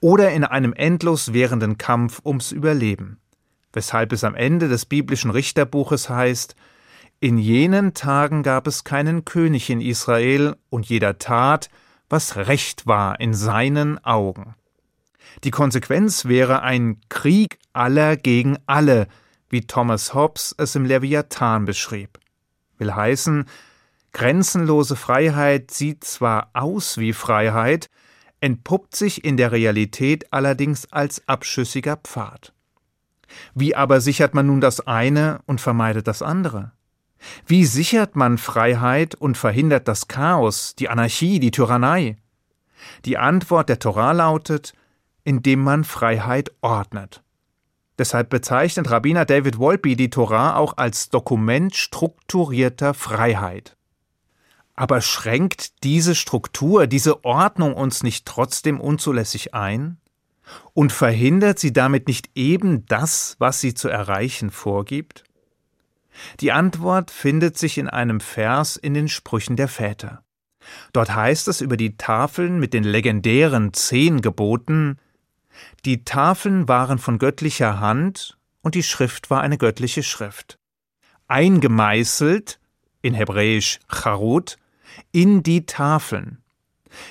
oder 0.00 0.30
in 0.30 0.44
einem 0.44 0.72
endlos 0.72 1.32
währenden 1.32 1.78
Kampf 1.78 2.20
ums 2.24 2.52
Überleben, 2.52 3.18
weshalb 3.72 4.12
es 4.12 4.24
am 4.24 4.34
Ende 4.34 4.68
des 4.68 4.86
biblischen 4.86 5.30
Richterbuches 5.30 6.08
heißt, 6.08 6.54
in 7.20 7.38
jenen 7.38 7.94
Tagen 7.94 8.42
gab 8.42 8.66
es 8.66 8.82
keinen 8.82 9.24
König 9.24 9.70
in 9.70 9.80
Israel, 9.80 10.56
und 10.70 10.88
jeder 10.88 11.18
tat, 11.18 11.70
was 12.08 12.34
recht 12.34 12.88
war 12.88 13.20
in 13.20 13.32
seinen 13.32 14.04
Augen. 14.04 14.56
Die 15.44 15.52
Konsequenz 15.52 16.24
wäre 16.24 16.62
ein 16.62 17.00
Krieg 17.08 17.60
aller 17.72 18.16
gegen 18.16 18.58
alle, 18.66 19.06
wie 19.52 19.66
Thomas 19.66 20.14
Hobbes 20.14 20.54
es 20.58 20.74
im 20.74 20.86
Leviathan 20.86 21.66
beschrieb. 21.66 22.18
Will 22.78 22.94
heißen, 22.94 23.44
grenzenlose 24.12 24.96
Freiheit 24.96 25.70
sieht 25.70 26.04
zwar 26.04 26.50
aus 26.54 26.96
wie 26.98 27.12
Freiheit, 27.12 27.90
entpuppt 28.40 28.96
sich 28.96 29.24
in 29.24 29.36
der 29.36 29.52
Realität 29.52 30.32
allerdings 30.32 30.90
als 30.90 31.28
abschüssiger 31.28 31.96
Pfad. 31.96 32.54
Wie 33.54 33.76
aber 33.76 34.00
sichert 34.00 34.34
man 34.34 34.46
nun 34.46 34.60
das 34.60 34.86
eine 34.86 35.40
und 35.46 35.60
vermeidet 35.60 36.08
das 36.08 36.22
andere? 36.22 36.72
Wie 37.46 37.66
sichert 37.66 38.16
man 38.16 38.38
Freiheit 38.38 39.14
und 39.14 39.36
verhindert 39.36 39.86
das 39.86 40.08
Chaos, 40.08 40.74
die 40.74 40.88
Anarchie, 40.88 41.38
die 41.40 41.50
Tyrannei? 41.50 42.16
Die 43.04 43.18
Antwort 43.18 43.68
der 43.68 43.78
Torah 43.78 44.12
lautet, 44.12 44.72
indem 45.24 45.62
man 45.62 45.84
Freiheit 45.84 46.52
ordnet. 46.62 47.22
Deshalb 47.98 48.30
bezeichnet 48.30 48.90
Rabbiner 48.90 49.24
David 49.24 49.58
Wolpe 49.58 49.96
die 49.96 50.10
Torah 50.10 50.56
auch 50.56 50.76
als 50.76 51.10
Dokument 51.10 51.74
strukturierter 51.74 52.94
Freiheit. 52.94 53.76
Aber 54.74 55.00
schränkt 55.00 55.84
diese 55.84 56.14
Struktur, 56.14 56.86
diese 56.86 57.24
Ordnung 57.24 57.74
uns 57.74 58.02
nicht 58.02 58.26
trotzdem 58.26 58.80
unzulässig 58.80 59.54
ein? 59.54 59.98
Und 60.74 60.92
verhindert 60.92 61.58
sie 61.58 61.72
damit 61.72 62.08
nicht 62.08 62.30
eben 62.34 62.84
das, 62.86 63.36
was 63.38 63.60
sie 63.60 63.74
zu 63.74 63.88
erreichen 63.88 64.50
vorgibt? 64.50 65.24
Die 66.40 66.52
Antwort 66.52 67.10
findet 67.10 67.58
sich 67.58 67.78
in 67.78 67.88
einem 67.88 68.20
Vers 68.20 68.76
in 68.76 68.94
den 68.94 69.08
Sprüchen 69.08 69.56
der 69.56 69.68
Väter. 69.68 70.22
Dort 70.92 71.14
heißt 71.14 71.48
es 71.48 71.60
über 71.60 71.76
die 71.76 71.96
Tafeln 71.96 72.58
mit 72.58 72.74
den 72.74 72.84
legendären 72.84 73.72
zehn 73.72 74.20
Geboten 74.20 74.98
Die 75.84 76.04
Tafeln 76.04 76.68
waren 76.68 76.98
von 76.98 77.18
göttlicher 77.18 77.80
Hand 77.80 78.38
und 78.62 78.74
die 78.74 78.82
Schrift 78.82 79.30
war 79.30 79.40
eine 79.40 79.58
göttliche 79.58 80.02
Schrift. 80.02 80.58
Eingemeißelt, 81.28 82.60
in 83.00 83.14
Hebräisch 83.14 83.80
Charut, 83.88 84.56
in 85.10 85.42
die 85.42 85.66
Tafeln. 85.66 86.42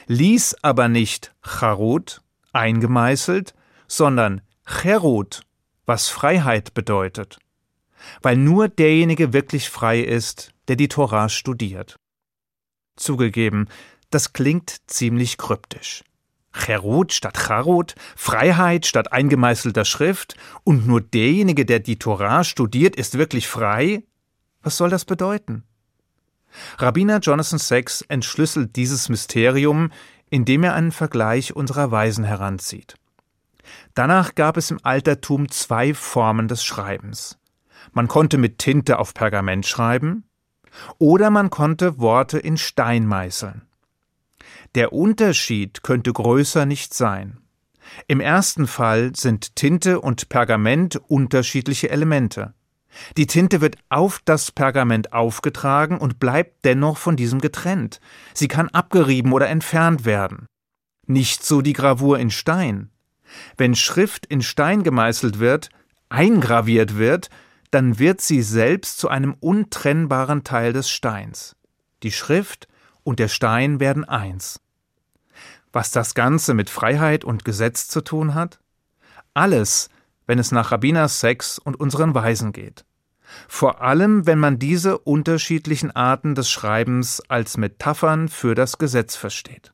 Ließ 0.08 0.58
aber 0.62 0.88
nicht 0.88 1.34
Charut, 1.42 2.22
eingemeißelt, 2.54 3.54
sondern 3.88 4.42
Cherut, 4.66 5.42
was 5.86 6.08
Freiheit 6.08 6.74
bedeutet. 6.74 7.40
Weil 8.22 8.38
nur 8.38 8.70
derjenige 8.70 9.34
wirklich 9.34 9.70
frei 9.70 10.00
ist, 10.00 10.54
der 10.68 10.76
die 10.76 10.88
Torah 10.88 11.30
studiert. 11.30 11.98
Zugegeben, 12.96 13.68
das 14.10 14.34
klingt 14.34 14.78
ziemlich 14.88 15.38
kryptisch. 15.38 16.04
Cherut 16.54 17.14
statt 17.14 17.38
Charut, 17.38 17.96
Freiheit 18.16 18.86
statt 18.86 19.14
eingemeißelter 19.14 19.86
Schrift 19.86 20.36
und 20.64 20.86
nur 20.86 21.02
derjenige, 21.02 21.66
der 21.66 21.80
die 21.80 21.98
Torah 21.98 22.44
studiert, 22.44 22.96
ist 22.96 23.18
wirklich 23.18 23.48
frei? 23.48 24.04
Was 24.62 24.78
soll 24.78 24.90
das 24.90 25.06
bedeuten? 25.06 25.64
Rabbiner 26.78 27.20
Jonathan 27.20 27.60
Sachs 27.60 28.02
entschlüsselt 28.02 28.76
dieses 28.76 29.08
Mysterium, 29.10 29.92
indem 30.30 30.64
er 30.64 30.76
einen 30.76 30.92
Vergleich 30.92 31.56
unserer 31.56 31.92
Weisen 31.92 32.26
heranzieht. 32.26 32.96
Danach 33.94 34.36
gab 34.36 34.58
es 34.58 34.72
im 34.72 34.80
Altertum 34.84 35.50
zwei 35.50 35.94
Formen 35.94 36.48
des 36.48 36.64
Schreibens. 36.64 37.38
Man 37.94 38.08
konnte 38.08 38.38
mit 38.38 38.58
Tinte 38.58 39.00
auf 39.00 39.14
Pergament 39.14 39.66
schreiben 39.66 40.26
oder 40.98 41.30
man 41.30 41.50
konnte 41.50 42.00
Worte 42.00 42.38
in 42.38 42.58
Stein 42.58 43.06
meißeln. 43.06 43.68
Der 44.76 44.94
Unterschied 44.94 45.84
könnte 45.84 46.14
größer 46.14 46.66
nicht 46.66 46.94
sein. 46.94 47.40
Im 48.08 48.22
ersten 48.22 48.68
Fall 48.68 49.14
sind 49.16 49.56
Tinte 49.56 50.00
und 50.00 50.30
Pergament 50.30 50.96
unterschiedliche 51.08 51.90
Elemente. 51.90 52.54
Die 53.18 53.28
Tinte 53.28 53.62
wird 53.62 53.78
auf 53.90 54.22
das 54.24 54.52
Pergament 54.52 55.14
aufgetragen 55.14 55.98
und 55.98 56.20
bleibt 56.20 56.66
dennoch 56.66 56.98
von 56.98 57.16
diesem 57.16 57.40
getrennt. 57.40 58.00
Sie 58.34 58.48
kann 58.48 58.70
abgerieben 58.70 59.34
oder 59.34 59.50
entfernt 59.50 60.06
werden. 60.06 60.46
Nicht 61.06 61.44
so 61.44 61.62
die 61.62 61.74
Gravur 61.74 62.20
in 62.20 62.32
Stein. 62.32 62.92
Wenn 63.58 63.76
Schrift 63.76 64.26
in 64.26 64.42
Stein 64.42 64.84
gemeißelt 64.84 65.40
wird, 65.40 65.70
eingraviert 66.10 66.98
wird, 66.98 67.30
dann 67.72 68.00
wird 68.00 68.22
sie 68.22 68.42
selbst 68.42 69.00
zu 69.00 69.08
einem 69.08 69.36
untrennbaren 69.40 70.44
Teil 70.44 70.74
des 70.74 70.90
Steins. 70.90 71.56
Die 72.04 72.12
Schrift 72.12 72.68
und 73.04 73.20
der 73.20 73.28
Stein 73.28 73.80
werden 73.80 74.06
eins. 74.06 74.60
Was 75.74 75.92
das 75.92 76.14
Ganze 76.14 76.54
mit 76.54 76.70
Freiheit 76.70 77.24
und 77.24 77.46
Gesetz 77.46 77.88
zu 77.88 78.02
tun 78.02 78.34
hat? 78.34 78.60
Alles, 79.34 79.90
wenn 80.28 80.40
es 80.40 80.52
nach 80.52 80.72
Rabbiners 80.72 81.20
Sex 81.20 81.60
und 81.60 81.80
unseren 81.80 82.14
Weisen 82.14 82.52
geht. 82.52 82.86
Vor 83.48 83.82
allem, 83.82 84.26
wenn 84.26 84.40
man 84.40 84.60
diese 84.60 84.98
unterschiedlichen 84.98 85.92
Arten 85.92 86.36
des 86.36 86.50
Schreibens 86.50 87.22
als 87.30 87.58
Metaphern 87.58 88.28
für 88.28 88.56
das 88.56 88.78
Gesetz 88.78 89.16
versteht. 89.16 89.72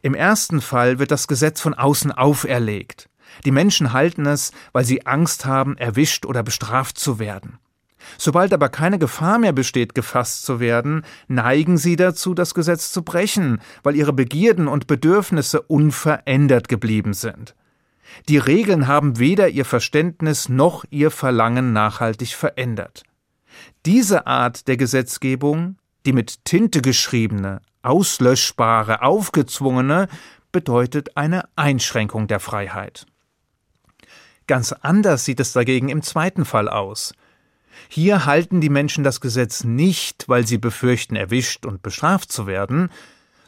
Im 0.00 0.14
ersten 0.14 0.62
Fall 0.62 0.98
wird 0.98 1.10
das 1.10 1.28
Gesetz 1.28 1.60
von 1.60 1.74
außen 1.74 2.12
auferlegt. 2.12 3.10
Die 3.44 3.50
Menschen 3.50 3.92
halten 3.92 4.24
es, 4.24 4.52
weil 4.72 4.84
sie 4.84 5.04
Angst 5.04 5.44
haben, 5.44 5.76
erwischt 5.76 6.24
oder 6.24 6.42
bestraft 6.42 6.98
zu 6.98 7.18
werden. 7.18 7.58
Sobald 8.18 8.52
aber 8.52 8.68
keine 8.68 8.98
Gefahr 8.98 9.38
mehr 9.38 9.52
besteht, 9.52 9.94
gefasst 9.94 10.44
zu 10.44 10.60
werden, 10.60 11.02
neigen 11.28 11.76
sie 11.78 11.96
dazu, 11.96 12.34
das 12.34 12.54
Gesetz 12.54 12.92
zu 12.92 13.02
brechen, 13.02 13.60
weil 13.82 13.96
ihre 13.96 14.12
Begierden 14.12 14.68
und 14.68 14.86
Bedürfnisse 14.86 15.62
unverändert 15.62 16.68
geblieben 16.68 17.14
sind. 17.14 17.54
Die 18.28 18.38
Regeln 18.38 18.86
haben 18.86 19.18
weder 19.18 19.48
ihr 19.48 19.64
Verständnis 19.64 20.48
noch 20.48 20.84
ihr 20.90 21.10
Verlangen 21.10 21.72
nachhaltig 21.72 22.34
verändert. 22.34 23.02
Diese 23.84 24.26
Art 24.26 24.68
der 24.68 24.76
Gesetzgebung, 24.76 25.76
die 26.04 26.12
mit 26.12 26.44
Tinte 26.44 26.82
geschriebene, 26.82 27.60
auslöschbare, 27.82 29.02
aufgezwungene, 29.02 30.08
bedeutet 30.52 31.16
eine 31.16 31.48
Einschränkung 31.56 32.28
der 32.28 32.40
Freiheit. 32.40 33.06
Ganz 34.46 34.72
anders 34.72 35.24
sieht 35.24 35.40
es 35.40 35.52
dagegen 35.52 35.88
im 35.88 36.02
zweiten 36.02 36.44
Fall 36.44 36.68
aus. 36.68 37.12
Hier 37.88 38.26
halten 38.26 38.60
die 38.60 38.68
Menschen 38.68 39.04
das 39.04 39.20
Gesetz 39.20 39.64
nicht, 39.64 40.28
weil 40.28 40.46
sie 40.46 40.58
befürchten, 40.58 41.16
erwischt 41.16 41.66
und 41.66 41.82
bestraft 41.82 42.32
zu 42.32 42.46
werden, 42.46 42.90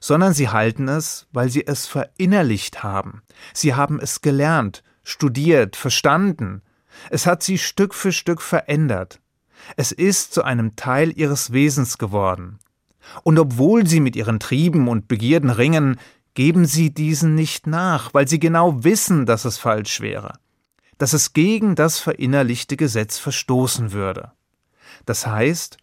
sondern 0.01 0.33
sie 0.33 0.49
halten 0.49 0.89
es, 0.89 1.27
weil 1.33 1.51
sie 1.51 1.67
es 1.67 1.87
verinnerlicht 1.87 2.83
haben. 2.83 3.23
Sie 3.53 3.75
haben 3.75 3.99
es 4.01 4.21
gelernt, 4.21 4.83
studiert, 5.03 5.77
verstanden. 5.77 6.63
Es 7.11 7.27
hat 7.27 7.43
sie 7.43 7.59
Stück 7.59 7.95
für 7.95 8.13
Stück 8.13 8.43
verändert. 8.43 9.21
Es 9.77 9.93
ist 9.93 10.35
zu 10.35 10.45
einem 10.45 10.77
Teil 10.77 11.13
ihres 11.17 11.53
Wesens 11.53 11.99
geworden. 11.99 12.59
Und 13.23 13.39
obwohl 13.39 13.87
sie 13.87 14.01
mit 14.01 14.17
ihren 14.17 14.39
Trieben 14.39 14.89
und 14.89 15.09
Begierden 15.09 15.51
ringen, 15.51 15.99
geben 16.35 16.67
sie 16.67 16.93
diesen 16.93 17.35
nicht 17.35 17.67
nach, 17.67 18.15
weil 18.15 18.29
sie 18.29 18.39
genau 18.39 18.85
wissen, 18.85 19.27
dass 19.27 19.45
es 19.45 19.59
falsch 19.59 20.01
wäre, 20.01 20.35
dass 20.99 21.13
es 21.13 21.33
gegen 21.33 21.75
das 21.75 21.99
verinnerlichte 21.99 22.77
Gesetz 22.77 23.19
verstoßen 23.19 23.93
würde. 23.93 24.33
Das 25.07 25.27
heißt, 25.27 25.79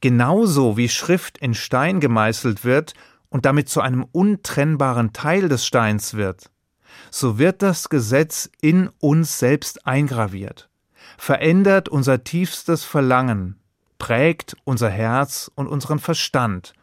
genauso 0.00 0.76
wie 0.76 0.88
Schrift 0.88 1.38
in 1.38 1.54
Stein 1.54 2.00
gemeißelt 2.00 2.64
wird 2.64 2.94
und 3.30 3.46
damit 3.46 3.68
zu 3.68 3.80
einem 3.80 4.04
untrennbaren 4.12 5.12
Teil 5.12 5.48
des 5.48 5.66
Steins 5.66 6.14
wird, 6.14 6.50
so 7.10 7.38
wird 7.38 7.62
das 7.62 7.88
Gesetz 7.88 8.50
in 8.60 8.90
uns 9.00 9.38
selbst 9.38 9.86
eingraviert, 9.86 10.68
verändert 11.16 11.88
unser 11.88 12.22
tiefstes 12.24 12.84
Verlangen, 12.84 13.58
prägt 13.98 14.56
unser 14.64 14.90
Herz 14.90 15.50
und 15.54 15.66
unseren 15.66 15.98
Verstand, 15.98 16.74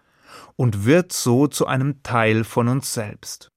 und 0.55 0.85
wird 0.85 1.13
so 1.13 1.47
zu 1.47 1.67
einem 1.67 2.03
Teil 2.03 2.43
von 2.43 2.67
uns 2.67 2.93
selbst. 2.93 3.51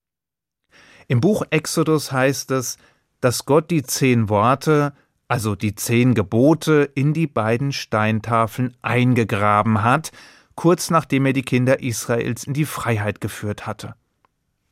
Im 1.07 1.19
Buch 1.19 1.43
Exodus 1.49 2.11
heißt 2.11 2.51
es, 2.51 2.77
dass 3.21 3.45
Gott 3.45 3.71
die 3.71 3.83
zehn 3.83 4.29
Worte, 4.29 4.93
also 5.27 5.55
die 5.55 5.75
zehn 5.75 6.13
Gebote, 6.13 6.89
in 6.93 7.13
die 7.13 7.27
beiden 7.27 7.71
Steintafeln 7.71 8.75
eingegraben 8.81 9.83
hat, 9.83 10.11
kurz 10.55 10.89
nachdem 10.89 11.25
er 11.25 11.33
die 11.33 11.43
Kinder 11.43 11.81
Israels 11.81 12.43
in 12.43 12.53
die 12.53 12.65
Freiheit 12.65 13.21
geführt 13.21 13.65
hatte. 13.65 13.95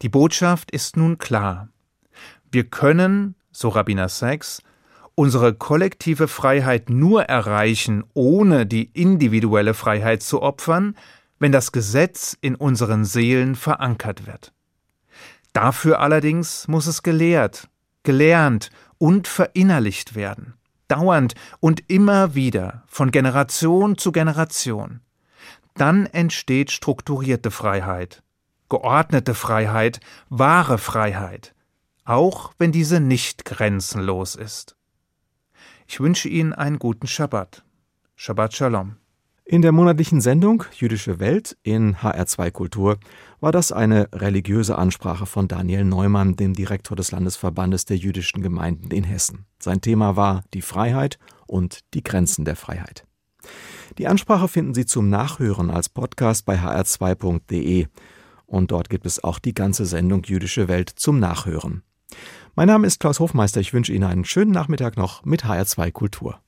Die 0.02 0.10
Botschaft 0.10 0.72
ist 0.72 0.98
nun 0.98 1.18
klar. 1.18 1.70
Wir 2.52 2.64
können, 2.66 3.36
so 3.52 3.70
Rabbiner 3.70 4.10
Sachs, 4.10 4.62
unsere 5.16 5.54
kollektive 5.54 6.28
Freiheit 6.28 6.90
nur 6.90 7.24
erreichen, 7.24 8.04
ohne 8.14 8.66
die 8.66 8.86
individuelle 8.94 9.74
Freiheit 9.74 10.24
zu 10.24 10.42
opfern, 10.42 10.96
wenn 11.40 11.52
das 11.52 11.72
Gesetz 11.72 12.38
in 12.40 12.56
unseren 12.56 13.06
Seelen 13.06 13.56
verankert 13.56 14.28
wird. 14.28 14.54
Dafür 15.54 16.00
allerdings 16.00 16.68
muss 16.68 16.88
es 16.88 17.04
gelehrt, 17.04 17.68
gelernt 18.04 18.70
und 18.98 19.28
verinnerlicht 19.28 20.16
werden, 20.16 20.56
dauernd 20.88 21.36
und 21.60 21.90
immer 21.90 22.36
wieder, 22.36 22.84
von 22.88 23.12
Generation 23.12 23.98
zu 23.98 24.12
Generation. 24.12 25.02
Dann 25.76 26.06
entsteht 26.08 26.72
strukturierte 26.72 27.52
Freiheit, 27.52 28.24
geordnete 28.70 29.34
Freiheit, 29.34 30.00
wahre 30.30 30.78
Freiheit, 30.78 31.56
auch 32.06 32.54
wenn 32.58 32.72
diese 32.72 33.00
nicht 33.00 33.46
grenzenlos 33.46 34.36
ist. 34.36 34.76
Ich 35.88 36.00
wünsche 36.00 36.30
Ihnen 36.30 36.54
einen 36.54 36.80
guten 36.80 37.08
Schabbat. 37.08 37.64
Shabbat 38.16 38.54
Shalom. 38.54 38.98
In 39.52 39.64
der 39.64 39.72
monatlichen 39.72 40.22
Sendung 40.22 40.64
Jüdische 40.74 41.18
Welt 41.18 41.58
in 41.64 41.96
HR2 41.96 42.52
Kultur 42.52 43.00
war 43.40 43.52
das 43.52 43.72
eine 43.72 44.08
religiöse 44.14 44.78
Ansprache 44.78 45.26
von 45.26 45.48
Daniel 45.48 45.86
Neumann, 45.86 46.36
dem 46.36 46.54
Direktor 46.54 46.96
des 46.96 47.10
Landesverbandes 47.10 47.86
der 47.86 47.98
jüdischen 47.98 48.44
Gemeinden 48.44 48.92
in 48.92 49.04
Hessen. 49.04 49.48
Sein 49.58 49.82
Thema 49.82 50.16
war 50.16 50.44
die 50.54 50.62
Freiheit 50.62 51.18
und 51.48 51.80
die 51.96 52.04
Grenzen 52.04 52.46
der 52.46 52.56
Freiheit. 52.56 53.08
Die 53.98 54.06
Ansprache 54.06 54.48
finden 54.48 54.76
Sie 54.76 54.86
zum 54.86 55.10
Nachhören 55.10 55.72
als 55.72 55.90
Podcast 55.90 56.46
bei 56.46 56.60
hr2.de 56.60 57.88
und 58.46 58.70
dort 58.70 58.88
gibt 58.92 59.08
es 59.08 59.24
auch 59.24 59.40
die 59.40 59.56
ganze 59.56 59.88
Sendung 59.88 60.22
Jüdische 60.26 60.68
Welt 60.68 60.92
zum 60.96 61.18
Nachhören. 61.18 61.82
Mein 62.54 62.68
Name 62.68 62.86
ist 62.86 63.00
Klaus 63.00 63.20
Hofmeister. 63.20 63.60
Ich 63.60 63.74
wünsche 63.74 63.94
Ihnen 63.94 64.04
einen 64.04 64.26
schönen 64.26 64.52
Nachmittag 64.52 64.96
noch 64.96 65.26
mit 65.26 65.44
HR2 65.44 65.92
Kultur. 65.92 66.40